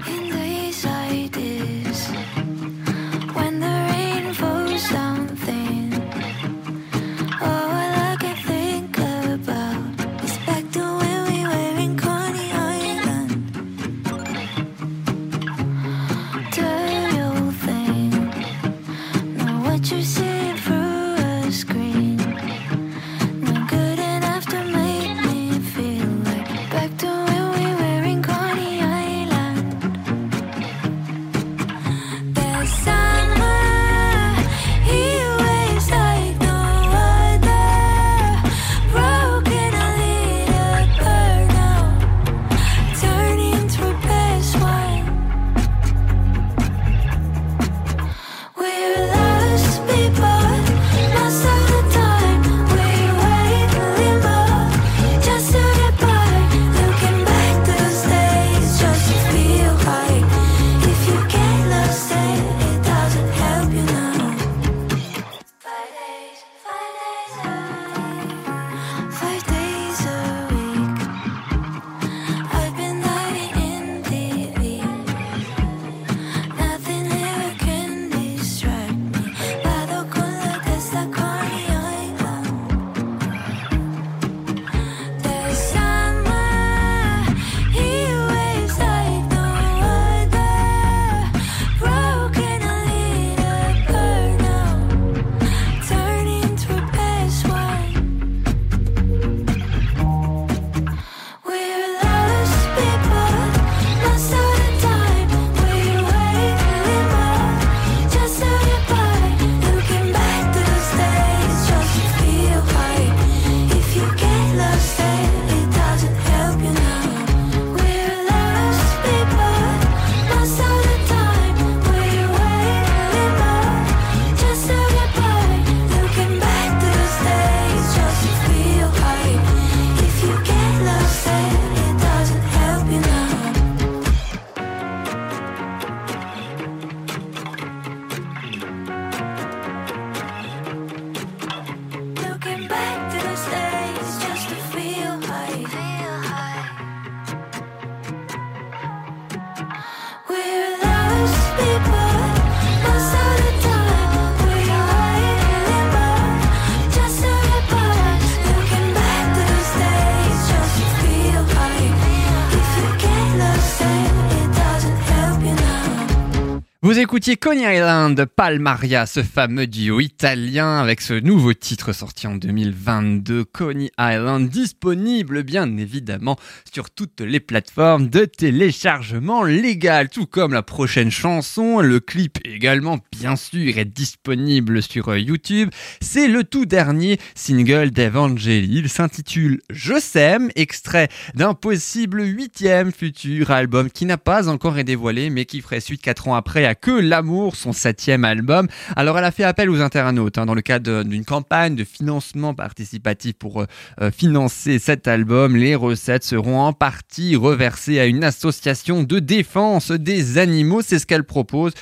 Coney 167.21 167.77
Island 167.77 168.25
Palmaria, 168.25 169.05
ce 169.05 169.23
fameux 169.23 169.67
duo 169.67 170.01
italien 170.01 170.79
avec 170.79 171.03
ce 171.03 171.13
nouveau 171.13 171.53
titre 171.53 171.93
sorti 171.93 172.27
en 172.27 172.35
2022, 172.35 173.45
Coney 173.45 173.91
Island, 173.99 174.49
disponible 174.49 175.43
bien 175.43 175.77
évidemment 175.77 176.37
sur 176.73 176.89
toutes 176.91 177.21
les 177.21 177.41
plateformes 177.41 178.09
de 178.09 178.25
téléchargement 178.25 179.45
légal, 179.45 180.09
tout 180.09 180.25
comme 180.25 180.55
la 180.55 180.63
prochaine 180.63 181.11
chanson, 181.11 181.81
le 181.81 182.01
clip 182.01 182.39
également 182.45 182.99
bien 183.13 183.37
sûr 183.37 183.77
est 183.77 183.85
disponible 183.85 184.83
sur 184.83 185.09
euh, 185.09 185.19
YouTube. 185.19 185.69
C'est 186.01 186.27
le 186.27 186.43
tout 186.43 186.65
dernier 186.65 187.19
single 187.35 187.91
d'Evangeli, 187.91 188.79
il 188.79 188.89
s'intitule 188.89 189.61
Je 189.69 190.01
s'aime, 190.01 190.51
extrait 190.57 191.09
d'un 191.35 191.53
possible 191.53 192.23
huitième 192.23 192.93
futur 192.93 193.51
album 193.51 193.91
qui 193.91 194.07
n'a 194.07 194.19
pas 194.19 194.49
encore 194.49 194.79
été 194.79 194.85
dévoilé 194.85 195.29
mais 195.29 195.45
qui 195.45 195.61
ferait 195.61 195.81
suite 195.81 196.01
quatre 196.01 196.27
ans 196.27 196.35
après 196.35 196.65
à 196.65 196.75
Que 196.75 197.11
son 197.53 197.73
septième 197.73 198.25
album. 198.25 198.67
Alors 198.97 199.19
elle 199.19 199.25
a 199.25 199.31
fait 199.31 199.45
appel 199.45 199.71
aux 199.71 199.81
internautes 199.81 200.39
hein, 200.39 200.47
dans 200.47 200.55
le 200.55 200.63
cadre 200.63 201.03
d'une 201.03 201.25
campagne 201.25 201.75
de 201.75 201.85
financement 201.85 202.55
participatif 202.55 203.35
pour 203.35 203.61
euh, 203.61 203.67
euh, 204.01 204.11
financer 204.11 204.79
cet 204.79 205.07
album. 205.07 205.57
Les 205.57 205.75
recettes 205.75 206.25
seront 206.25 206.61
en 206.61 206.73
partie 206.73 207.37
reversées 207.37 208.01
à 208.01 208.07
une 208.07 208.25
association 208.25 209.03
de 209.03 209.19
défense 209.19 209.91
des 209.91 210.39
animaux. 210.39 210.81
C'est 210.83 210.99
ce 210.99 211.07
qu'elle 211.07 211.25
propose, 211.25 211.73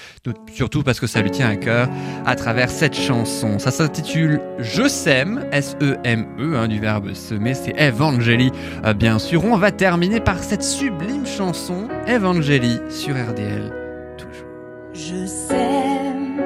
surtout 0.52 0.82
parce 0.82 1.00
que 1.00 1.06
ça 1.06 1.22
lui 1.22 1.30
tient 1.30 1.48
à 1.48 1.56
cœur 1.56 1.88
à 2.26 2.34
travers 2.34 2.70
cette 2.70 2.94
chanson. 2.94 3.58
Ça 3.58 3.70
s'intitule 3.70 4.40
Je 4.58 4.88
sème, 4.88 5.44
S-E-M-E, 5.52 6.56
hein, 6.56 6.68
du 6.68 6.80
verbe 6.80 7.14
semer, 7.14 7.54
c'est 7.54 7.74
Evangeli, 7.80 8.50
euh, 8.84 8.92
bien 8.92 9.18
sûr. 9.18 9.44
On 9.44 9.56
va 9.56 9.70
terminer 9.70 10.20
par 10.20 10.42
cette 10.42 10.62
sublime 10.62 11.26
chanson, 11.26 11.88
Evangeli, 12.08 12.78
sur 12.90 13.14
RDL. 13.14 13.77
Je 15.00 15.26
sème, 15.26 16.42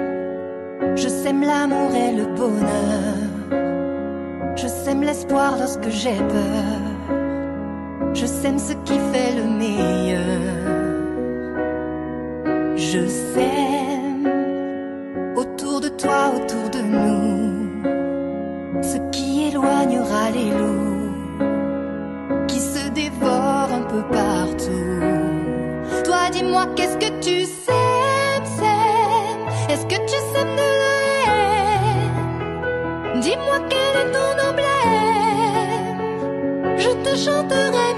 je 0.94 1.08
sème 1.08 1.40
l'amour 1.40 1.90
et 1.94 2.12
le 2.14 2.26
bonheur. 2.36 3.16
Je 4.56 4.66
sème 4.66 5.00
l'espoir 5.00 5.56
lorsque 5.58 5.88
j'ai 5.88 6.18
peur. 6.18 7.16
Je 8.12 8.26
sème 8.26 8.58
ce 8.58 8.74
qui 8.84 8.98
fait 9.10 9.32
le 9.38 9.44
meilleur. 9.44 10.42
Je 12.76 13.06
sème 13.06 14.28
autour 15.34 15.80
de 15.80 15.88
toi, 15.88 16.32
autour 16.36 16.68
de 16.68 16.82
nous, 16.82 17.72
ce 18.82 18.98
qui 19.12 19.48
éloignera 19.48 20.30
les 20.30 20.50
loups 20.50 21.10
qui 22.48 22.60
se 22.60 22.90
dévorent 22.90 23.72
un 23.72 23.86
peu 23.88 24.02
partout. 24.12 24.92
Toi, 26.04 26.28
dis-moi, 26.30 26.66
qu'est-ce 26.76 26.98
que 26.98 27.18
tu 27.20 27.41
Dis-moi 33.32 33.60
quel 33.70 33.94
est 34.02 34.10
ton 34.12 34.32
emblème 34.46 35.96
Je 36.76 36.90
te 37.02 37.12
chanterai 37.16 37.91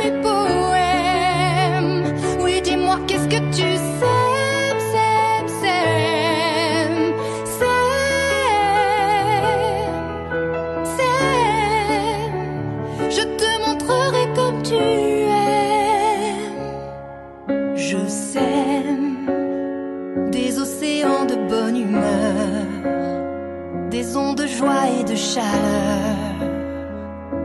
et 24.99 25.05
de 25.05 25.15
chaleur. 25.15 26.37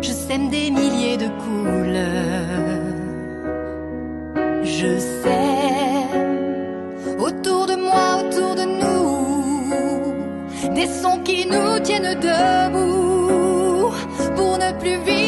Je 0.01 0.11
sème 0.11 0.49
des 0.49 0.71
milliers 0.71 1.17
de 1.17 1.27
couleurs. 1.43 2.89
Je 4.63 4.97
sème 4.97 6.29
autour 7.19 7.65
de 7.65 7.75
moi, 7.75 8.21
autour 8.21 8.55
de 8.55 8.65
nous, 8.81 10.73
des 10.73 10.87
sons 10.87 11.19
qui 11.23 11.45
nous 11.45 11.79
tiennent 11.79 12.15
debout 12.19 13.91
pour 14.35 14.57
ne 14.57 14.71
plus 14.79 14.97
vivre 15.05 15.18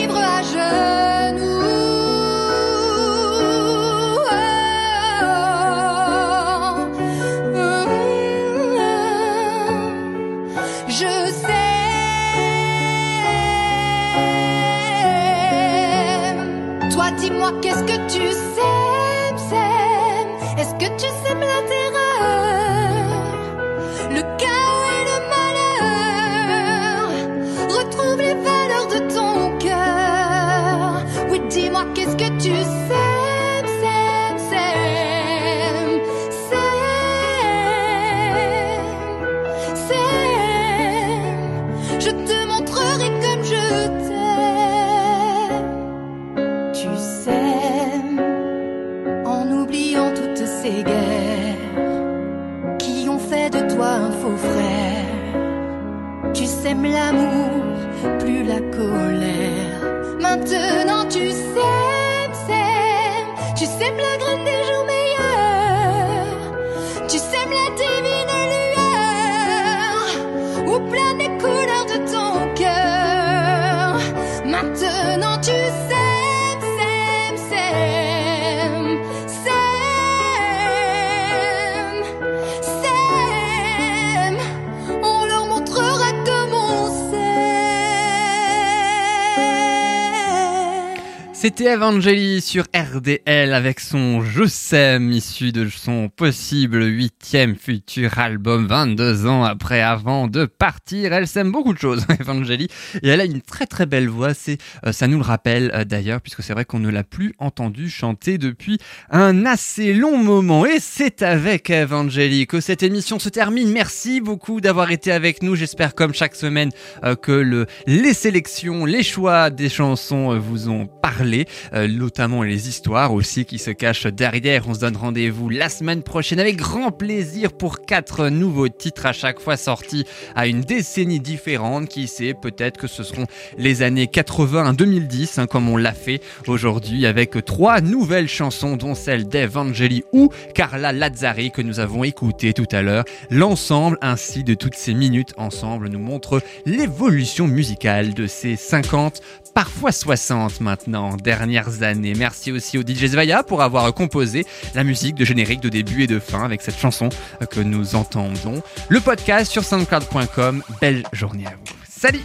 C'était 91.41 91.73
Evangeli 91.73 92.39
sur 92.39 92.65
RDL 92.65 93.21
avec 93.53 93.79
son 93.79 94.21
Je 94.21 94.45
s'aime, 94.45 95.11
issu 95.11 95.51
de 95.51 95.67
son 95.69 96.09
possible 96.09 96.83
huitième 96.85 97.55
futur 97.55 98.19
album 98.19 98.67
22 98.67 99.25
ans 99.25 99.43
après 99.43 99.81
avant 99.81 100.27
de 100.27 100.45
partir. 100.45 101.13
Elle 101.13 101.27
s'aime 101.27 101.51
beaucoup 101.51 101.73
de 101.73 101.79
choses, 101.79 102.05
Evangeli, 102.19 102.67
et 103.01 103.07
elle 103.07 103.21
a 103.21 103.25
une 103.25 103.41
très 103.41 103.65
très 103.65 103.85
belle 103.85 104.07
voix. 104.09 104.33
C'est, 104.33 104.57
euh, 104.85 104.91
ça 104.91 105.07
nous 105.07 105.17
le 105.17 105.23
rappelle 105.23 105.71
euh, 105.73 105.83
d'ailleurs, 105.83 106.21
puisque 106.21 106.43
c'est 106.43 106.53
vrai 106.53 106.65
qu'on 106.65 106.79
ne 106.79 106.89
l'a 106.89 107.03
plus 107.03 107.33
entendu 107.39 107.89
chanter 107.89 108.37
depuis 108.37 108.77
un 109.09 109.45
assez 109.45 109.93
long 109.93 110.17
moment. 110.17 110.65
Et 110.65 110.79
c'est 110.79 111.21
avec 111.21 111.69
Evangeli 111.69 112.47
que 112.47 112.61
cette 112.61 112.83
émission 112.83 113.19
se 113.19 113.29
termine. 113.29 113.71
Merci 113.71 114.21
beaucoup 114.21 114.61
d'avoir 114.61 114.91
été 114.91 115.11
avec 115.11 115.41
nous. 115.43 115.55
J'espère 115.55 115.95
comme 115.95 116.13
chaque 116.13 116.35
semaine 116.35 116.71
euh, 117.03 117.15
que 117.15 117.31
le, 117.31 117.65
les 117.87 118.13
sélections, 118.13 118.85
les 118.85 119.03
choix 119.03 119.49
des 119.49 119.69
chansons 119.69 120.37
vous 120.37 120.69
ont 120.69 120.87
parlé, 120.87 121.47
notamment 121.73 122.43
les 122.43 122.69
histoires 122.69 123.13
aussi 123.13 123.40
qui 123.45 123.57
se 123.57 123.71
cachent 123.71 124.07
derrière. 124.07 124.67
On 124.67 124.73
se 124.73 124.79
donne 124.79 124.97
rendez-vous 124.97 125.49
la 125.49 125.69
semaine 125.69 126.03
prochaine 126.03 126.39
avec 126.39 126.57
grand 126.57 126.91
plaisir 126.91 127.51
pour 127.51 127.85
quatre 127.85 128.29
nouveaux 128.29 128.69
titres 128.69 129.05
à 129.05 129.13
chaque 129.13 129.39
fois 129.39 129.57
sortis 129.57 130.05
à 130.35 130.47
une 130.47 130.61
décennie 130.61 131.19
différente. 131.19 131.89
Qui 131.89 132.07
sait, 132.07 132.33
peut-être 132.33 132.77
que 132.77 132.87
ce 132.87 133.03
seront 133.03 133.25
les 133.57 133.81
années 133.81 134.07
80 134.07 134.69
à 134.69 134.73
2010, 134.73 135.37
hein, 135.37 135.47
comme 135.47 135.69
on 135.69 135.77
l'a 135.77 135.93
fait 135.93 136.21
aujourd'hui 136.47 137.05
avec 137.05 137.43
trois 137.45 137.81
nouvelles 137.81 138.27
chansons, 138.27 138.77
dont 138.77 138.95
celle 138.95 139.27
d'Evangeli 139.27 140.03
ou 140.11 140.29
Carla 140.53 140.91
Lazzari 140.91 141.51
que 141.51 141.61
nous 141.61 141.79
avons 141.79 142.03
écouté 142.03 142.53
tout 142.53 142.67
à 142.71 142.81
l'heure. 142.81 143.05
L'ensemble 143.29 143.97
ainsi 144.01 144.43
de 144.43 144.53
toutes 144.53 144.75
ces 144.75 144.93
minutes 144.93 145.33
ensemble 145.37 145.89
nous 145.89 145.99
montre 145.99 146.41
l'évolution 146.65 147.47
musicale 147.47 148.13
de 148.13 148.27
ces 148.27 148.55
50, 148.55 149.21
parfois 149.53 149.91
60 149.91 150.61
maintenant 150.61 151.15
dernières 151.17 151.83
années. 151.83 152.13
Merci 152.17 152.51
aussi 152.51 152.77
au 152.77 152.81
DJ 152.81 153.07
Zvaya 153.07 153.30
pour 153.47 153.61
avoir 153.61 153.93
composé 153.93 154.45
la 154.75 154.83
musique 154.83 155.15
de 155.15 155.25
générique 155.25 155.61
de 155.61 155.69
début 155.69 156.03
et 156.03 156.07
de 156.07 156.19
fin 156.19 156.43
avec 156.43 156.61
cette 156.61 156.77
chanson 156.77 157.09
que 157.49 157.59
nous 157.59 157.95
entendons. 157.95 158.61
Le 158.89 158.99
podcast 158.99 159.51
sur 159.51 159.63
soundcloud.com. 159.63 160.63
Belle 160.79 161.03
journée 161.13 161.47
à 161.47 161.51
vous. 161.51 161.75
Salut 161.89 162.21